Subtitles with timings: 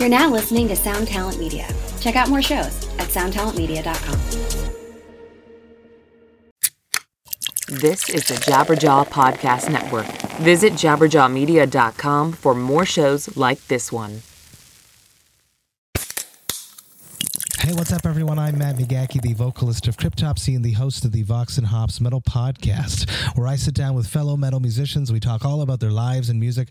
[0.00, 1.68] You're now listening to Sound Talent Media.
[2.00, 4.18] Check out more shows at soundtalentmedia.com.
[7.68, 10.06] This is the Jabberjaw Podcast Network.
[10.38, 14.22] Visit jabberjawmedia.com for more shows like this one.
[17.58, 18.38] Hey, what's up, everyone?
[18.38, 22.00] I'm Matt McGachy, the vocalist of Cryptopsy and the host of the Vox and Hops
[22.00, 23.06] Metal Podcast,
[23.36, 25.12] where I sit down with fellow metal musicians.
[25.12, 26.70] We talk all about their lives and music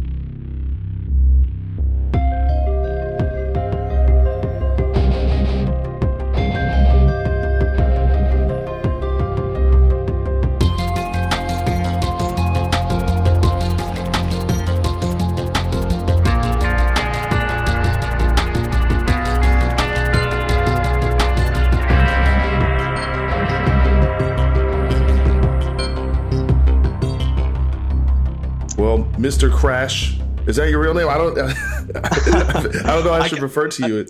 [28.91, 29.49] Well, Mr.
[29.49, 31.07] Crash, is that your real name?
[31.07, 31.37] I don't.
[31.39, 33.13] I don't know.
[33.13, 34.05] I should refer to you.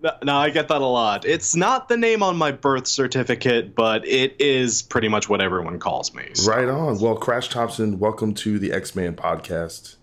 [0.00, 1.26] No, no, I get that a lot.
[1.26, 5.78] It's not the name on my birth certificate, but it is pretty much what everyone
[5.78, 6.30] calls me.
[6.32, 6.50] so.
[6.50, 7.00] Right on.
[7.00, 9.96] Well, Crash Thompson, welcome to the Ex-Man podcast.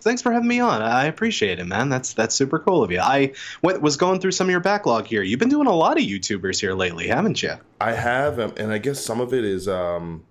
[0.00, 0.82] Thanks for having me on.
[0.82, 1.88] I appreciate it, man.
[1.88, 2.98] That's that's super cool of you.
[2.98, 5.22] I went, was going through some of your backlog here.
[5.22, 7.52] You've been doing a lot of YouTubers here lately, haven't you?
[7.80, 10.24] I have, um, and I guess some of it is um,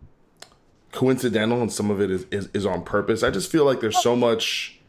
[0.91, 3.23] coincidental, and some of it is, is is on purpose.
[3.23, 4.79] I just feel like there's so much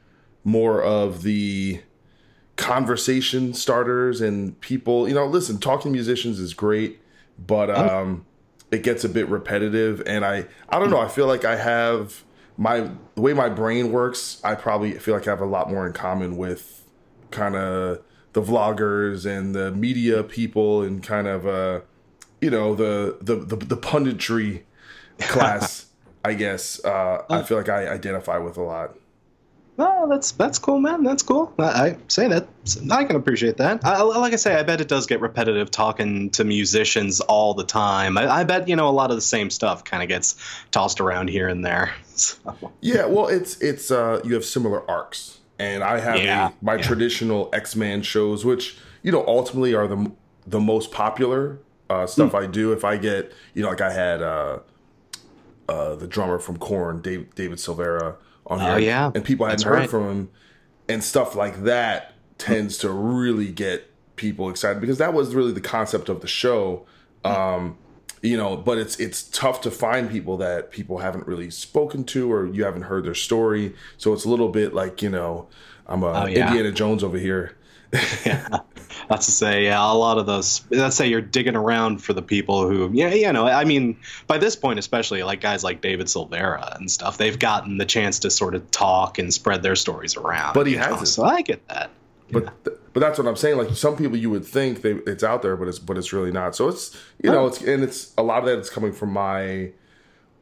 [0.45, 1.81] more of the
[2.57, 5.09] conversation starters and people.
[5.09, 7.01] You know, listen, talking to musicians is great,
[7.39, 8.27] but um,
[8.71, 11.01] it gets a bit repetitive, and I I don't know.
[11.01, 12.25] I feel like I have
[12.57, 14.41] my the way my brain works.
[14.45, 16.85] I probably feel like I have a lot more in common with
[17.31, 18.03] kind of
[18.33, 21.81] the vloggers and the media people and kind of uh
[22.41, 24.63] you know the the the, the punditry
[25.19, 25.87] class
[26.25, 28.95] i guess uh i feel like i identify with a lot
[29.79, 31.03] Oh, that's that's cool, man.
[31.03, 31.53] That's cool.
[31.59, 32.47] I, I say that.
[32.91, 33.83] I can appreciate that.
[33.83, 37.65] I, like I say, I bet it does get repetitive talking to musicians all the
[37.65, 38.19] time.
[38.19, 40.37] I, I bet you know a lot of the same stuff kind of gets
[40.73, 41.93] tossed around here and there.
[42.15, 42.55] So.
[42.83, 46.75] yeah well it's it's uh you have similar arcs and i have Yeah, a, my
[46.75, 46.83] yeah.
[46.83, 50.13] traditional X Men shows which you know ultimately are the
[50.47, 52.37] the most popular uh stuff Hmm.
[52.37, 54.59] i do if i get you know like i had uh
[55.73, 58.17] uh the drummer from Korn, Dave, david silveria
[58.47, 59.11] on here Oh, yeah.
[59.15, 59.91] and people hadn't That's heard right.
[59.91, 60.31] from him
[60.89, 65.61] and stuff like that tends to really get people excited because that was really the
[65.77, 66.85] concept of the show
[67.25, 67.77] um
[68.21, 72.31] you know but it's it's tough to find people that people haven't really spoken to
[72.33, 75.49] or you haven't heard their story so it's a little bit like you know
[75.87, 76.47] i'm a Oh, yeah.
[76.49, 77.57] indiana jones over here
[79.09, 80.63] That's to say, yeah, a lot of those.
[80.71, 83.97] Let's say you're digging around for the people who, yeah, you know, I mean,
[84.27, 88.19] by this point, especially like guys like David Silveria and stuff, they've gotten the chance
[88.21, 90.55] to sort of talk and spread their stories around.
[90.55, 91.09] But he you know, hasn't.
[91.09, 91.91] So I get that.
[92.31, 95.25] but th- but that's what i'm saying like some people you would think they, it's
[95.25, 98.13] out there but it's but it's really not so it's you know it's and it's
[98.19, 99.71] a lot of that is coming from my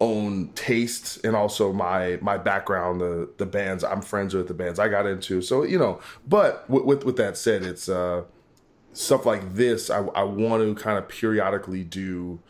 [0.01, 4.79] own taste and also my my background the the bands i'm friends with the bands
[4.79, 8.23] i got into so you know but with with, with that said it's uh
[8.93, 12.41] stuff like this i, I want to kind of periodically do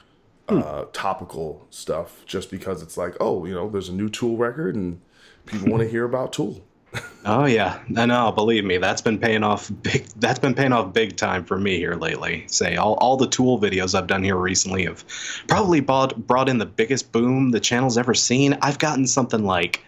[0.48, 4.74] uh topical stuff just because it's like oh you know there's a new tool record
[4.74, 5.00] and
[5.46, 6.62] people want to hear about tool
[7.26, 8.32] Oh yeah, I know.
[8.32, 10.06] Believe me, that's been paying off big.
[10.16, 12.44] That's been paying off big time for me here lately.
[12.46, 15.04] Say all, all the Tool videos I've done here recently have
[15.46, 18.56] probably brought brought in the biggest boom the channel's ever seen.
[18.62, 19.84] I've gotten something like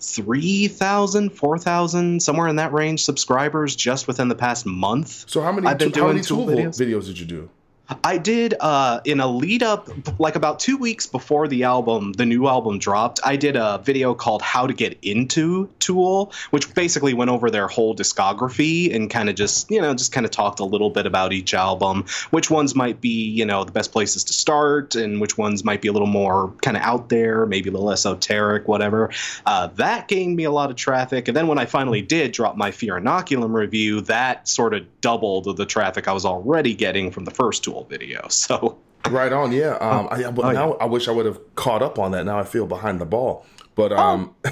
[0.00, 5.24] 3,000, 4,000, somewhere in that range subscribers just within the past month.
[5.28, 6.80] so how many I've been many doing Tool tool videos.
[6.80, 7.50] videos did you do
[8.02, 9.88] I did uh, in a lead up,
[10.18, 13.20] like about two weeks before the album, the new album dropped.
[13.24, 17.68] I did a video called "How to Get Into Tool," which basically went over their
[17.68, 21.06] whole discography and kind of just, you know, just kind of talked a little bit
[21.06, 25.20] about each album, which ones might be, you know, the best places to start, and
[25.20, 28.66] which ones might be a little more kind of out there, maybe a little esoteric,
[28.66, 29.10] whatever.
[29.44, 32.56] Uh, that gained me a lot of traffic, and then when I finally did drop
[32.56, 37.24] my Fear Inoculum review, that sort of doubled the traffic I was already getting from
[37.24, 38.28] the first Tool video.
[38.30, 38.78] So
[39.10, 39.74] Right on, yeah.
[39.74, 42.24] Um, I, but oh, now I wish I would have caught up on that.
[42.24, 43.46] Now I feel behind the ball.
[43.76, 44.34] But um,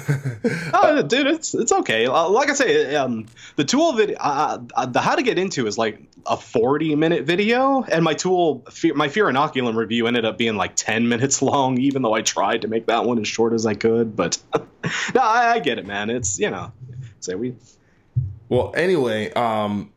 [0.73, 2.05] oh, dude, it's it's okay.
[2.05, 3.25] Uh, like I say, um,
[3.55, 7.81] the tool video, uh, the how to get into is like a forty minute video,
[7.81, 11.79] and my tool, fear, my fear inoculum review ended up being like ten minutes long,
[11.79, 14.15] even though I tried to make that one as short as I could.
[14.15, 16.11] But no, I, I get it, man.
[16.11, 16.71] It's you know,
[17.19, 17.55] say we.
[18.47, 19.91] Well, anyway, um,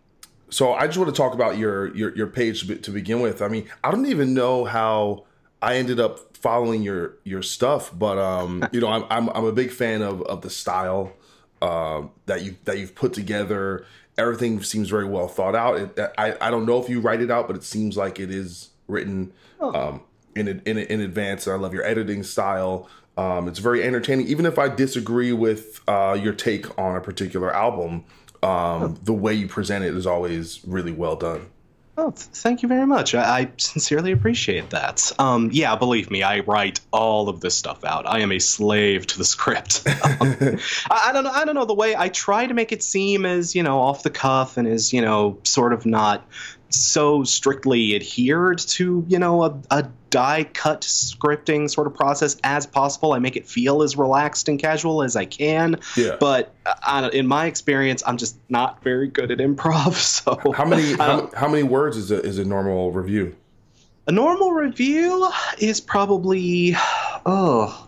[0.50, 3.42] so I just want to talk about your your your page to begin with.
[3.42, 5.24] I mean, I don't even know how
[5.60, 9.52] I ended up following your your stuff, but um, you know, I'm, I'm I'm a
[9.52, 11.12] big fan of of the style
[11.60, 13.84] uh, that you that you've put together.
[14.16, 15.78] Everything seems very well thought out.
[15.78, 18.30] It, I I don't know if you write it out, but it seems like it
[18.30, 20.02] is written um,
[20.34, 21.46] in in in advance.
[21.46, 22.88] I love your editing style.
[23.16, 27.52] Um, it's very entertaining, even if I disagree with uh, your take on a particular
[27.52, 28.04] album.
[28.42, 31.46] Um, the way you present it is always really well done.
[31.98, 33.16] Oh, th- thank you very much.
[33.16, 35.10] I, I sincerely appreciate that.
[35.18, 38.06] Um, yeah, believe me, I write all of this stuff out.
[38.06, 39.82] I am a slave to the script.
[39.88, 40.36] um,
[40.88, 41.30] I, I, don't know.
[41.30, 44.04] I don't know the way I try to make it seem as you know off
[44.04, 46.24] the cuff and is you know sort of not
[46.70, 52.66] so strictly adhered to you know a, a die cut scripting sort of process as
[52.66, 53.12] possible.
[53.12, 55.80] I make it feel as relaxed and casual as i can.
[55.96, 56.16] Yeah.
[56.18, 56.54] but
[56.86, 61.30] uh, in my experience i'm just not very good at improv so how many how,
[61.34, 63.36] how many words is a, is a normal review?
[64.06, 65.28] A normal review
[65.58, 66.74] is probably
[67.26, 67.87] oh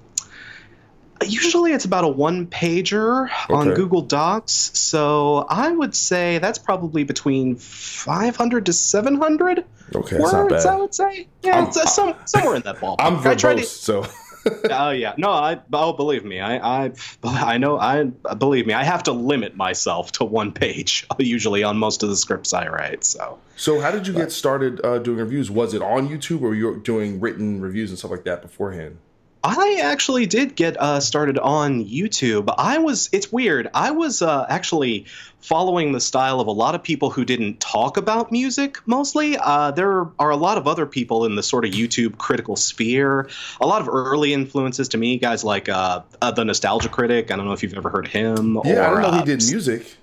[1.24, 3.54] Usually it's about a one pager okay.
[3.54, 4.52] on Google Docs.
[4.78, 9.64] So I would say that's probably between 500 to 700
[9.94, 11.28] okay, words, I would say.
[11.42, 12.96] Yeah, it's, uh, some, somewhere in that ballpark.
[13.00, 14.06] I'm verbose, to, so.
[14.70, 16.92] oh yeah, no, I oh believe me, I I
[17.24, 21.76] I know I believe me, I have to limit myself to one page usually on
[21.76, 23.04] most of the scripts I write.
[23.04, 25.50] So so how did you but, get started uh, doing reviews?
[25.50, 28.98] Was it on YouTube or you were doing written reviews and stuff like that beforehand?
[29.42, 32.52] I actually did get uh, started on YouTube.
[32.58, 33.70] I was, it's weird.
[33.72, 35.06] I was uh, actually
[35.40, 39.38] following the style of a lot of people who didn't talk about music mostly.
[39.38, 43.30] Uh, there are a lot of other people in the sort of YouTube critical sphere.
[43.60, 47.30] A lot of early influences to me, guys like uh, uh, the Nostalgia Critic.
[47.30, 48.60] I don't know if you've ever heard him.
[48.64, 49.96] Yeah, or, I don't know he did music.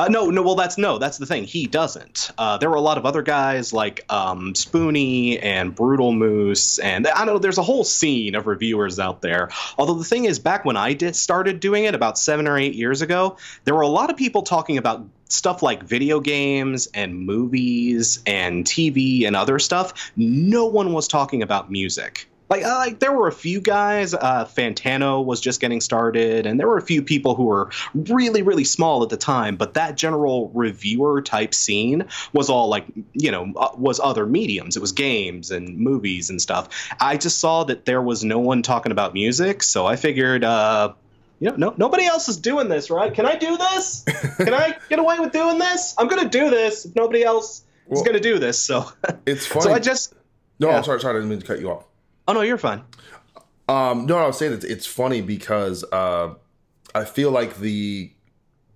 [0.00, 0.40] Uh, no, no.
[0.40, 0.96] Well, that's no.
[0.96, 1.44] That's the thing.
[1.44, 2.30] He doesn't.
[2.38, 7.06] Uh, there were a lot of other guys like um, Spoony and Brutal Moose, and
[7.06, 9.50] I don't know there's a whole scene of reviewers out there.
[9.76, 12.74] Although the thing is, back when I did started doing it about seven or eight
[12.74, 17.14] years ago, there were a lot of people talking about stuff like video games and
[17.20, 20.12] movies and TV and other stuff.
[20.16, 24.12] No one was talking about music like uh, like there were a few guys.
[24.12, 28.42] Uh, Fantano was just getting started, and there were a few people who were really
[28.42, 29.54] really small at the time.
[29.54, 34.76] But that general reviewer type scene was all like you know uh, was other mediums.
[34.76, 36.68] It was games and movies and stuff.
[37.00, 40.44] I just saw that there was no one talking about music, so I figured.
[40.44, 40.94] Uh,
[41.38, 43.14] you know, no, nobody else is doing this, right?
[43.14, 44.04] Can I do this?
[44.36, 45.94] Can I get away with doing this?
[45.96, 48.58] I'm gonna do this if nobody else well, is gonna do this.
[48.58, 48.92] So
[49.24, 49.62] it's funny.
[49.64, 50.14] so I just
[50.58, 50.76] no, yeah.
[50.76, 51.86] I'm sorry, sorry, I didn't mean to cut you off.
[52.30, 52.84] Oh no, you're fine.
[53.68, 56.34] Um, no, I was saying it's, it's funny because uh,
[56.94, 58.12] I feel like the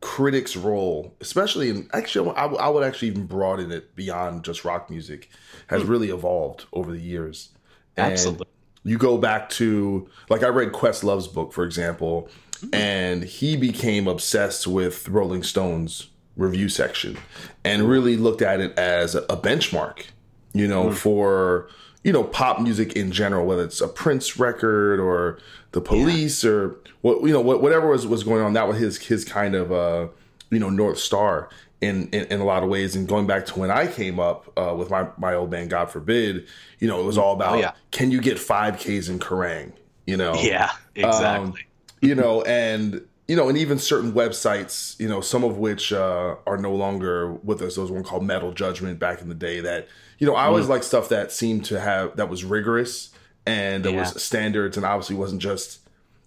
[0.01, 4.91] critic's role, especially in actually, I, I would actually even broaden it beyond just rock
[4.91, 5.31] music,
[5.69, 5.89] has mm.
[5.89, 7.51] really evolved over the years.
[7.97, 8.49] And Absolutely.
[8.83, 12.75] You go back to like I read Questlove's book, for example, mm.
[12.75, 17.19] and he became obsessed with Rolling Stones review section
[17.65, 20.07] and really looked at it as a benchmark,
[20.53, 20.95] you know, mm.
[20.95, 21.69] for
[22.05, 25.39] you know pop music in general, whether it's a Prince record or
[25.73, 26.51] the Police yeah.
[26.51, 28.53] or what you know whatever was was going on.
[28.53, 30.09] That was his his kind of uh,
[30.51, 31.49] you know north star
[31.81, 32.95] in, in, in a lot of ways.
[32.95, 35.91] And going back to when I came up uh, with my my old band, God
[35.91, 36.47] forbid,
[36.79, 37.73] you know it was all oh, about oh, yeah.
[37.91, 39.73] can you get five Ks in Kerrang?
[40.07, 41.47] You know, yeah, exactly.
[41.47, 41.55] Um,
[42.03, 46.37] you know, and you know, and even certain websites, you know, some of which uh,
[46.47, 47.77] are no longer with us.
[47.77, 49.89] There was one called Metal Judgment back in the day that
[50.19, 50.71] you know, I always mm.
[50.71, 53.11] like stuff that seemed to have that was rigorous
[53.47, 54.01] and there yeah.
[54.01, 55.81] was standards, and obviously wasn't just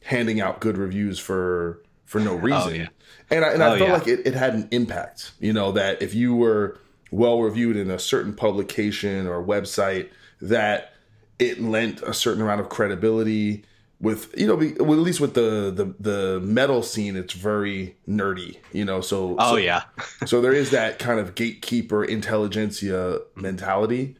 [0.03, 2.73] handing out good reviews for for no oh, reason.
[2.73, 2.87] Oh, yeah.
[3.29, 3.97] And I and I oh, felt yeah.
[3.97, 5.31] like it, it had an impact.
[5.39, 6.79] You know that if you were
[7.11, 10.09] well reviewed in a certain publication or website,
[10.41, 10.93] that
[11.39, 13.63] it lent a certain amount of credibility
[13.99, 18.85] with you know at least with the the the metal scene it's very nerdy you
[18.85, 19.83] know so oh so, yeah.
[20.25, 24.15] so there is that kind of gatekeeper intelligentsia mentality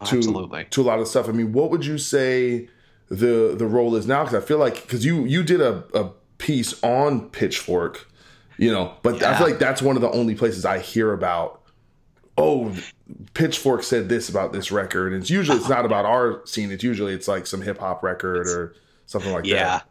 [0.00, 0.66] oh, to Absolutely.
[0.70, 1.28] to a lot of stuff.
[1.28, 2.68] I mean what would you say
[3.08, 4.24] the the role is now?
[4.24, 8.08] Because i feel like because you you did a, a piece on pitchfork
[8.58, 9.32] you know but yeah.
[9.32, 11.62] i feel like that's one of the only places i hear about
[12.36, 12.72] oh
[13.34, 15.12] pitchfork said this about this record.
[15.12, 16.70] And it's usually it's not about our scene.
[16.70, 18.74] It's usually it's like some hip-hop record it's, or
[19.08, 19.64] something like yeah.
[19.64, 19.84] that.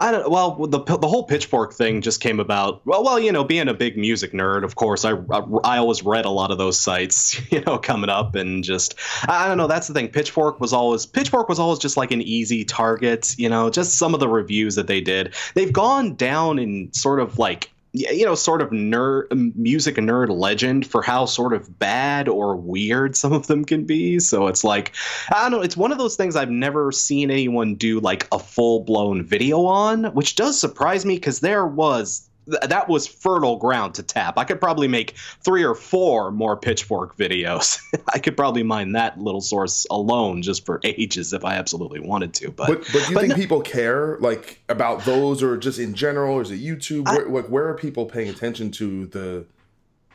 [0.00, 0.30] I don't.
[0.30, 2.84] Well, the the whole Pitchfork thing just came about.
[2.84, 6.02] Well, well, you know, being a big music nerd, of course, I I, I always
[6.02, 8.96] read a lot of those sites, you know, coming up, and just
[9.26, 9.66] I don't know.
[9.66, 10.08] That's the thing.
[10.08, 13.70] Pitchfork was always Pitchfork was always just like an easy target, you know.
[13.70, 17.70] Just some of the reviews that they did, they've gone down in sort of like
[17.92, 22.56] you know, sort of nerd um, music nerd legend for how sort of bad or
[22.56, 24.18] weird some of them can be.
[24.18, 24.94] So it's like,
[25.30, 28.38] I don't know, it's one of those things I've never seen anyone do like a
[28.38, 33.94] full blown video on, which does surprise me because there was that was fertile ground
[33.94, 34.38] to tap.
[34.38, 37.80] I could probably make three or four more pitchfork videos.
[38.14, 42.34] I could probably mine that little source alone just for ages if I absolutely wanted
[42.34, 42.50] to.
[42.50, 45.78] But but, but do you but think no, people care like about those or just
[45.78, 46.40] in general?
[46.40, 47.06] Is it YouTube?
[47.06, 49.44] I, where, like where are people paying attention to the,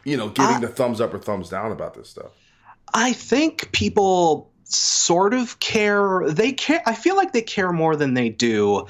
[0.03, 2.31] you know, giving I, the thumbs up or thumbs down about this stuff?
[2.93, 6.23] I think people sort of care.
[6.29, 6.81] They care.
[6.85, 8.87] I feel like they care more than they do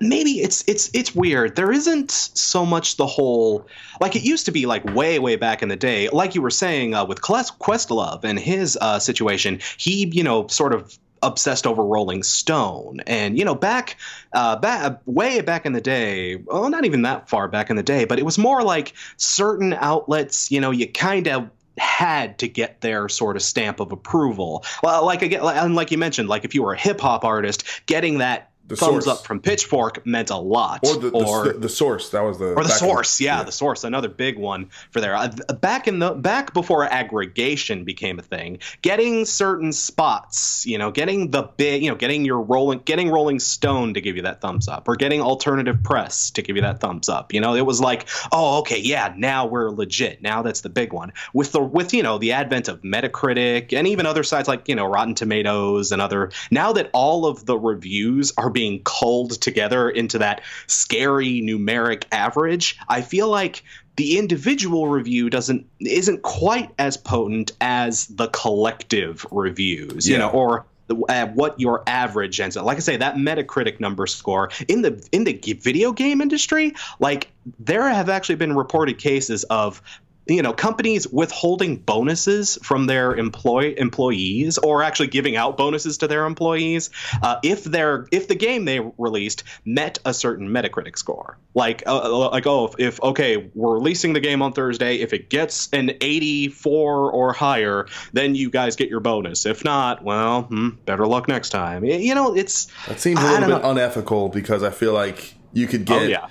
[0.00, 1.56] maybe it's it's it's weird.
[1.56, 3.66] There isn't so much the whole
[4.00, 6.08] like it used to be like way way back in the day.
[6.08, 10.72] Like you were saying uh, with Questlove and his uh, situation, he you know sort
[10.72, 13.96] of obsessed over Rolling Stone, and you know back
[14.32, 16.36] uh, back way back in the day.
[16.36, 19.72] Well, not even that far back in the day, but it was more like certain
[19.74, 20.50] outlets.
[20.50, 24.64] You know, you kind of had to get their sort of stamp of approval.
[24.82, 27.64] Well, like again, and like you mentioned, like if you were a hip hop artist,
[27.86, 29.18] getting that the thumbs source.
[29.20, 30.80] up from Pitchfork meant a lot.
[30.86, 33.44] Or the, or, the, the source that was the or the source, in, yeah, yeah,
[33.44, 35.16] the source, another big one for there.
[35.60, 41.30] Back in the back before aggregation became a thing, getting certain spots, you know, getting
[41.30, 44.68] the big, you know, getting your rolling, getting Rolling Stone to give you that thumbs
[44.68, 47.32] up, or getting Alternative Press to give you that thumbs up.
[47.32, 50.20] You know, it was like, oh, okay, yeah, now we're legit.
[50.22, 51.12] Now that's the big one.
[51.32, 54.74] With the with you know the advent of Metacritic and even other sites like you
[54.74, 56.30] know Rotten Tomatoes and other.
[56.50, 62.76] Now that all of the reviews are being culled together into that scary numeric average,
[62.88, 63.62] I feel like
[63.94, 70.66] the individual review doesn't isn't quite as potent as the collective reviews, you know, or
[71.08, 72.64] uh, what your average ends up.
[72.64, 77.30] Like I say, that Metacritic number score in the in the video game industry, like
[77.60, 79.80] there have actually been reported cases of
[80.28, 86.06] you know companies withholding bonuses from their employ employees or actually giving out bonuses to
[86.06, 86.90] their employees
[87.22, 91.38] uh, if they're if the game they released met a certain Metacritic score.
[91.54, 95.12] Like uh, uh, like oh if, if, okay we're releasing the game on Thursday if
[95.12, 99.46] it gets an 84 or higher then you guys get your bonus.
[99.46, 101.84] If not, well, hmm, better luck next time.
[101.84, 103.70] You know it's that seems a little bit know.
[103.70, 106.02] unethical because I feel like you could get.
[106.02, 106.28] Oh, yeah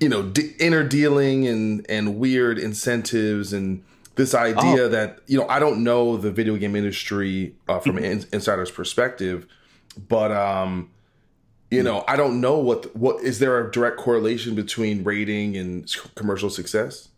[0.00, 3.84] you know d- inner dealing and and weird incentives and
[4.16, 4.88] this idea oh.
[4.88, 8.70] that you know I don't know the video game industry uh, from an in- insider's
[8.70, 9.46] perspective,
[10.08, 10.90] but um,
[11.70, 15.94] you know I don't know what what is there a direct correlation between rating and
[16.14, 17.09] commercial success?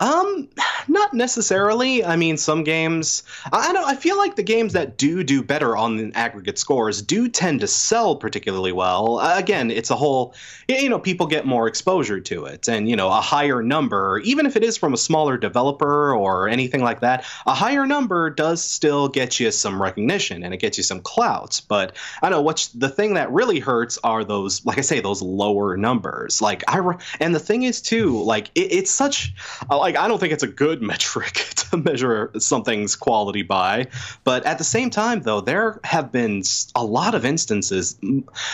[0.00, 0.48] Um,
[0.88, 2.04] not necessarily.
[2.04, 3.22] I mean, some games.
[3.52, 3.86] I don't.
[3.86, 7.60] I feel like the games that do do better on the aggregate scores do tend
[7.60, 9.18] to sell particularly well.
[9.18, 10.34] Uh, again, it's a whole.
[10.68, 14.46] You know, people get more exposure to it, and you know, a higher number, even
[14.46, 18.62] if it is from a smaller developer or anything like that, a higher number does
[18.62, 21.60] still get you some recognition and it gets you some clout.
[21.68, 25.22] But I know what's the thing that really hurts are those, like I say, those
[25.22, 26.42] lower numbers.
[26.42, 26.80] Like I,
[27.20, 29.32] and the thing is too, like it, it's such
[29.68, 33.88] like I don't think it's a good metric to measure something's quality by.
[34.24, 36.42] But at the same time, though, there have been
[36.74, 37.98] a lot of instances.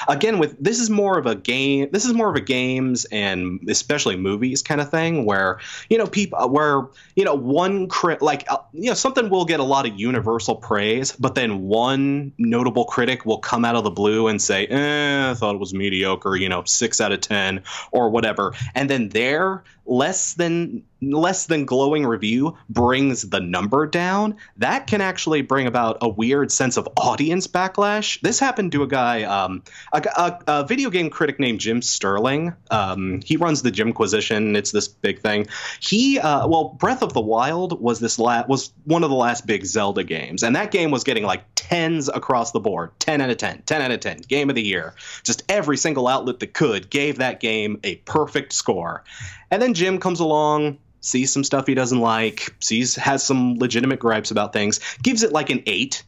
[0.08, 1.88] Again, with this is more of a game.
[1.90, 6.06] This is more of a games and especially movies kind of thing where you know
[6.06, 9.86] people where you know one crit like uh, you know something will get a lot
[9.86, 14.40] of universal praise, but then one notable critic will come out of the blue and
[14.40, 18.54] say, "Eh, I thought it was mediocre." You know, six out of ten or whatever,
[18.74, 25.00] and then there less than less than glowing review brings the number down, that can
[25.00, 28.20] actually bring about a weird sense of audience backlash.
[28.20, 32.54] This happened to a guy, um, a, a, a, video game critic named Jim Sterling.
[32.70, 34.56] Um, he runs the Jimquisition.
[34.56, 35.46] It's this big thing.
[35.80, 39.46] He, uh, well, Breath of the Wild was this la- was one of the last
[39.46, 43.30] big Zelda games, and that game was getting like tens across the board, ten out
[43.30, 44.94] of 10, 10 out of ten, game of the year.
[45.22, 49.04] Just every single outlet that could gave that game a perfect score.
[49.50, 53.98] And then Jim comes along, sees some stuff he doesn't like, sees has some legitimate
[53.98, 56.02] gripes about things, gives it like an eight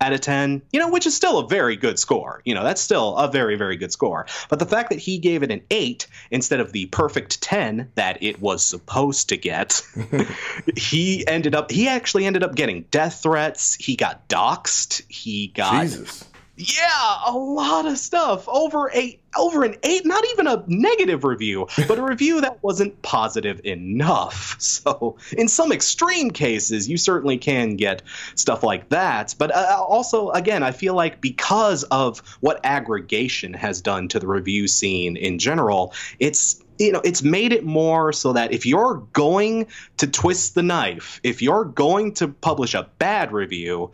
[0.00, 2.40] out of 10, you know, which is still a very good score.
[2.44, 4.26] You know, that's still a very, very good score.
[4.48, 8.22] But the fact that he gave it an 8 instead of the perfect 10 that
[8.22, 9.82] it was supposed to get,
[10.76, 13.74] he ended up, he actually ended up getting death threats.
[13.74, 15.02] He got doxxed.
[15.08, 15.82] He got.
[15.82, 16.24] Jesus
[16.58, 18.48] Yeah, a lot of stuff.
[18.48, 23.00] Over a over an eight, not even a negative review, but a review that wasn't
[23.02, 24.56] positive enough.
[24.78, 28.02] So, in some extreme cases, you certainly can get
[28.34, 29.34] stuff like that.
[29.38, 34.26] But uh, also, again, I feel like because of what aggregation has done to the
[34.26, 39.02] review scene in general, it's you know it's made it more so that if you're
[39.12, 39.66] going
[39.96, 43.90] to twist the knife if you're going to publish a bad review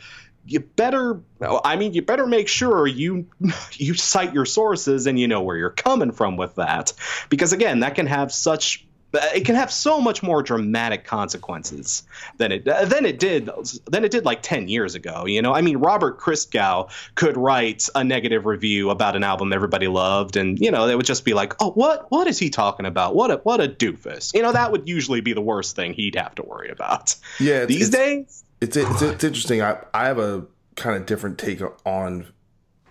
[0.46, 1.20] you better
[1.64, 3.26] i mean you better make sure you
[3.72, 6.92] you cite your sources and you know where you're coming from with that.
[7.30, 8.86] Because again that can have such
[9.16, 12.02] it can have so much more dramatic consequences
[12.38, 13.48] than it than it did
[13.86, 15.54] than it did like 10 years ago you know?
[15.54, 20.58] I mean robert christgau could write a negative review about an album everybody loved and
[20.58, 23.14] you know they would just be like oh what what is he talking about?
[23.14, 24.34] What a what a doofus.
[24.34, 27.14] You know that would usually be the worst thing he'd have to worry about.
[27.38, 29.62] Yeah, these it's- days It's it's, it's interesting.
[29.62, 32.26] I I have a kind of different take on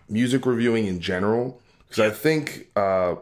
[0.08, 3.15] music reviewing in general because I think uh,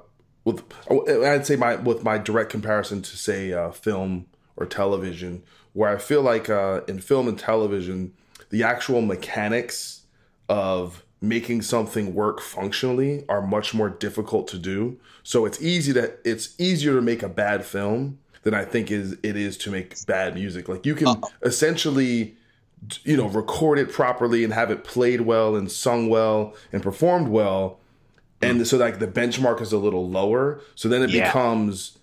[0.44, 4.26] with I'd say my with my direct comparison to say uh, film
[4.58, 5.44] or television,
[5.74, 8.14] where I feel like uh, in film and television,
[8.50, 10.02] the actual mechanics
[10.50, 15.00] of making something work functionally are much more difficult to do.
[15.24, 19.14] So it's easy to it's easier to make a bad film than I think is
[19.24, 20.68] it is to make bad music.
[20.68, 22.36] Like you can essentially
[23.04, 27.28] you know record it properly and have it played well and sung well and performed
[27.28, 27.80] well
[28.42, 31.28] and so like the benchmark is a little lower so then it Yeah.
[31.28, 31.98] becomes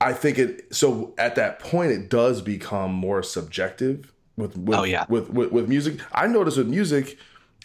[0.00, 4.84] i think it so at that point it does become more subjective with with, Oh,
[4.84, 5.04] yeah.
[5.10, 7.18] with, with with music i notice with music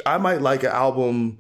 [0.06, 1.38] i might like an album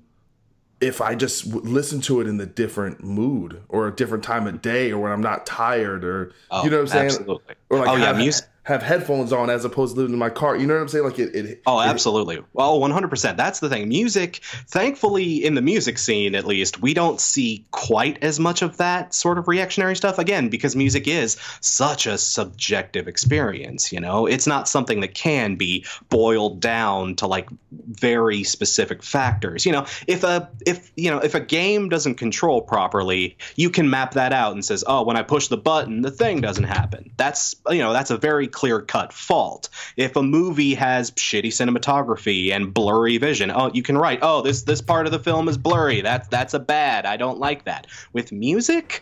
[0.79, 4.48] if i just w- listen to it in the different mood or a different time
[4.48, 7.55] of day or when i'm not tired or you oh, know what i'm saying absolutely.
[7.69, 10.55] or like oh yeah music have headphones on as opposed to living in my car
[10.55, 12.39] you know what i'm saying like it, it Oh, it- absolutely.
[12.53, 13.38] Well, 100%.
[13.38, 13.88] That's the thing.
[13.89, 18.77] Music, thankfully, in the music scene at least, we don't see quite as much of
[18.77, 20.17] that sort of reactionary stuff.
[20.20, 24.25] Again, because music is such a subjective experience, you know?
[24.25, 29.65] It's not something that can be boiled down to like very specific factors.
[29.65, 33.90] You know, if a if you know, if a game doesn't control properly, you can
[33.90, 37.11] map that out and says, "Oh, when I push the button, the thing doesn't happen."
[37.18, 39.70] That's, you know, that's a very clear-cut fault.
[39.98, 44.63] If a movie has shitty cinematography and blurry vision, oh, you can write, "Oh, this
[44.63, 46.01] this part of the film is blurry.
[46.01, 47.05] That's that's a bad.
[47.05, 49.01] I don't like that." With music,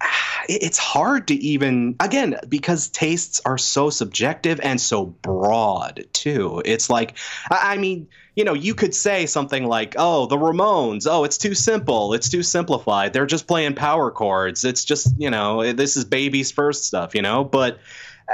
[0.48, 6.88] it's hard to even again because tastes are so subjective and so broad too it's
[6.88, 7.16] like
[7.50, 11.54] I mean you know you could say something like oh the ramones oh it's too
[11.54, 16.04] simple it's too simplified they're just playing power chords it's just you know this is
[16.04, 17.78] baby's first stuff you know but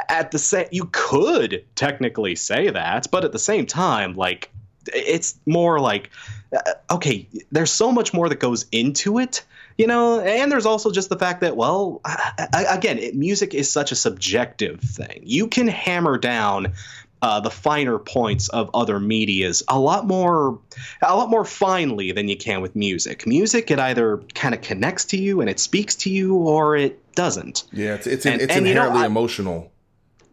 [0.08, 4.50] at the same you could technically say that but at the same time like
[4.86, 6.10] it's more like
[6.54, 9.42] uh, okay there's so much more that goes into it
[9.78, 13.54] you know and there's also just the fact that well I, I, again it, music
[13.54, 15.20] is such a subjective thing.
[15.24, 16.72] You can hammer down
[17.22, 20.58] uh, the finer points of other medias a lot more
[21.00, 23.26] a lot more finely than you can with music.
[23.26, 27.00] Music it either kind of connects to you and it speaks to you or it
[27.14, 27.64] doesn't.
[27.72, 29.70] Yeah it's it's, And- it's and you know, inherently I- emotional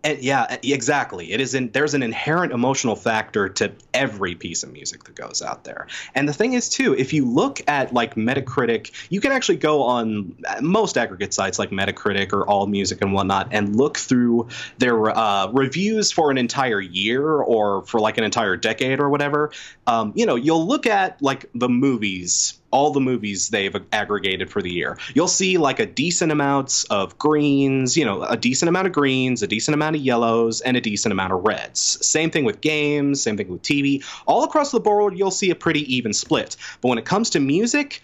[0.03, 1.31] and yeah, exactly.
[1.31, 5.41] It is in there's an inherent emotional factor to every piece of music that goes
[5.41, 5.87] out there.
[6.15, 9.83] And the thing is too, if you look at like Metacritic, you can actually go
[9.83, 14.47] on most aggregate sites like Metacritic or All Music and whatnot and look through
[14.79, 19.51] their uh, reviews for an entire year or for like an entire decade or whatever.
[19.85, 24.61] Um, you know, you'll look at like the movies all the movies they've aggregated for
[24.61, 24.97] the year.
[25.13, 29.43] You'll see like a decent amount of greens, you know, a decent amount of greens,
[29.43, 32.05] a decent amount of yellows, and a decent amount of reds.
[32.05, 34.03] Same thing with games, same thing with TV.
[34.25, 36.55] All across the board, you'll see a pretty even split.
[36.81, 38.01] But when it comes to music,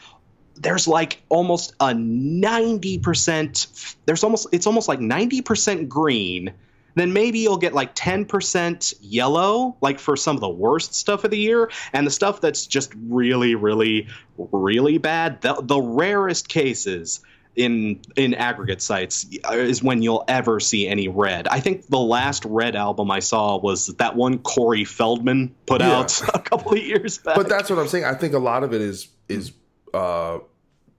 [0.55, 6.53] there's like almost a 90% there's almost it's almost like 90% green
[6.99, 11.31] then maybe you'll get like 10% yellow, like for some of the worst stuff of
[11.31, 14.07] the year, and the stuff that's just really, really,
[14.37, 15.41] really bad.
[15.41, 17.19] The, the rarest cases
[17.55, 21.47] in in aggregate sites is when you'll ever see any red.
[21.47, 25.97] I think the last red album I saw was that one Corey Feldman put Yeah.
[26.01, 27.35] out a couple of years back.
[27.35, 29.53] but that's what i'm saying i think a lot of it is is
[29.93, 30.37] uh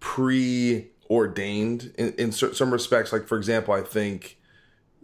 [0.01, 4.38] preordained in, in some respects like for example i think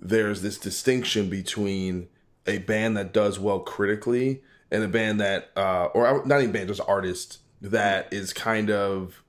[0.04, 2.08] there's this distinction between
[2.46, 6.68] a band that does well critically and a band that uh or not even band
[6.68, 9.22] just artist that is kind of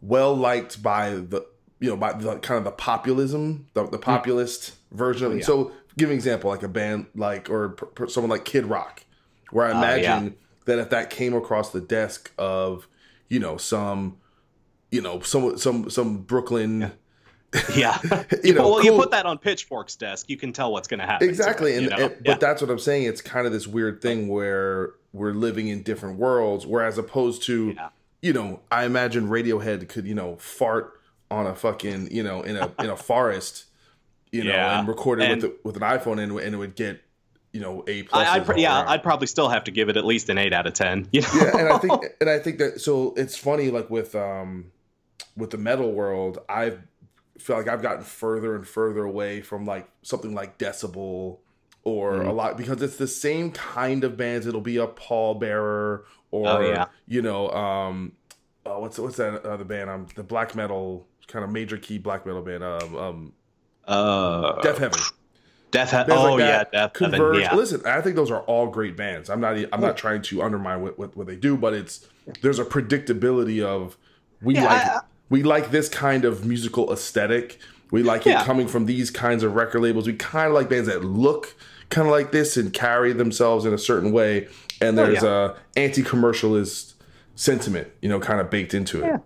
[0.00, 1.44] well liked by the
[1.80, 5.72] you know by the kind of the populism the, the populist version of it so
[5.98, 9.04] give an example like a band like or per, someone like kid rock
[9.50, 10.16] where i Oh, yeah.
[10.16, 12.86] imagine that if that came across the desk of
[13.28, 14.18] you know some
[14.92, 16.80] you know some some some Brooklyn.
[16.80, 16.90] Yeah,
[18.44, 21.06] You know, well, you put that on Pitchfork's desk, you can tell what's going to
[21.06, 21.28] happen.
[21.28, 22.32] exactly it, and, and- Yeah.
[22.32, 25.82] but that's what i'm saying it's kind of this weird thing where we're living in
[25.82, 27.88] different worlds whereas opposed to Yeah.
[28.22, 32.56] you know i imagine radiohead could you know fart on a fucking you know in
[32.56, 33.64] a in a forest
[34.30, 34.78] you know Yeah.
[34.78, 37.02] and record it And- with with an iphone and, and it would get
[37.52, 40.04] you know a plus I, I'd, yeah, I'd probably still have to give it at
[40.04, 41.08] least an eight out of ten.
[41.10, 41.28] You know?
[41.34, 44.66] yeah and i think and i think that so it's funny like with um
[45.36, 46.74] with the metal world i
[47.40, 51.38] feel like i've gotten further and further away from like something like decibel
[51.82, 52.28] or Mm-hmm.
[52.28, 56.60] a lot because it's the same kind of bands it'll be a Pallbearer or Oh,
[56.60, 56.86] yeah.
[57.06, 58.12] you know um
[58.66, 62.26] oh, what's what's that other band um the black metal kind of major key black
[62.26, 63.32] metal band um um
[63.86, 65.12] uh, Deafheaven
[65.70, 65.90] Death.
[65.90, 67.40] He- bands oh like yeah, Deafheaven.
[67.40, 67.54] Yeah.
[67.54, 69.30] Listen, I think those are all great bands.
[69.30, 69.56] I'm not.
[69.72, 72.08] I'm not trying to undermine what, what, what they do, but it's
[72.42, 73.96] there's a predictability of
[74.42, 75.00] we Yeah, like I-
[75.30, 77.58] we like this kind of musical aesthetic.
[77.90, 80.06] We like it coming from these kinds of record labels.
[80.06, 81.56] We kind of like bands that look
[81.88, 84.46] kind of like this and carry themselves in a certain way.
[84.80, 85.54] And Oh, there's yeah.
[85.76, 86.94] a anti-commercialist
[87.34, 89.20] sentiment, you know, kind of baked into it.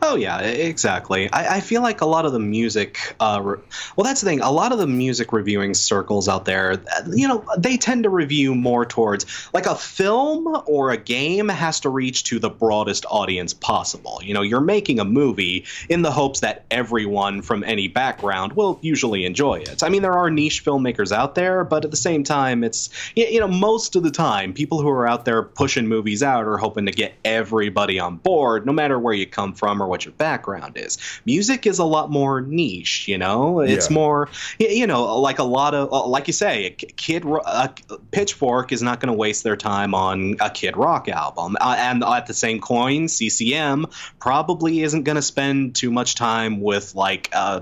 [0.00, 1.30] Oh yeah, exactly.
[1.30, 3.58] I, I feel like a lot of the music, uh, re-
[3.96, 4.40] well, that's the thing.
[4.40, 8.10] A lot of the music reviewing circles out there, uh, you know, they tend to
[8.10, 13.04] review more towards like a film or a game has to reach to the broadest
[13.10, 14.20] audience possible.
[14.22, 18.78] You know, you're making a movie in the hopes that everyone from any background will
[18.80, 19.82] usually enjoy it.
[19.82, 23.40] I mean, there are niche filmmakers out there, but at the same time, it's you
[23.40, 26.86] know, most of the time, people who are out there pushing movies out are hoping
[26.86, 30.76] to get everybody on board, no matter where you come from or what your background
[30.76, 30.98] is.
[31.24, 33.60] Music is a lot more niche, you know.
[33.60, 33.94] It's Yeah.
[33.94, 37.70] more, you know, like a lot of, uh, like you say, a Kid a
[38.10, 42.02] Pitchfork is not going to waste their time on a Kid Rock album, uh, and
[42.04, 43.86] at the same coin, CCM
[44.18, 47.28] probably isn't going to spend too much time with like.
[47.32, 47.60] Uh,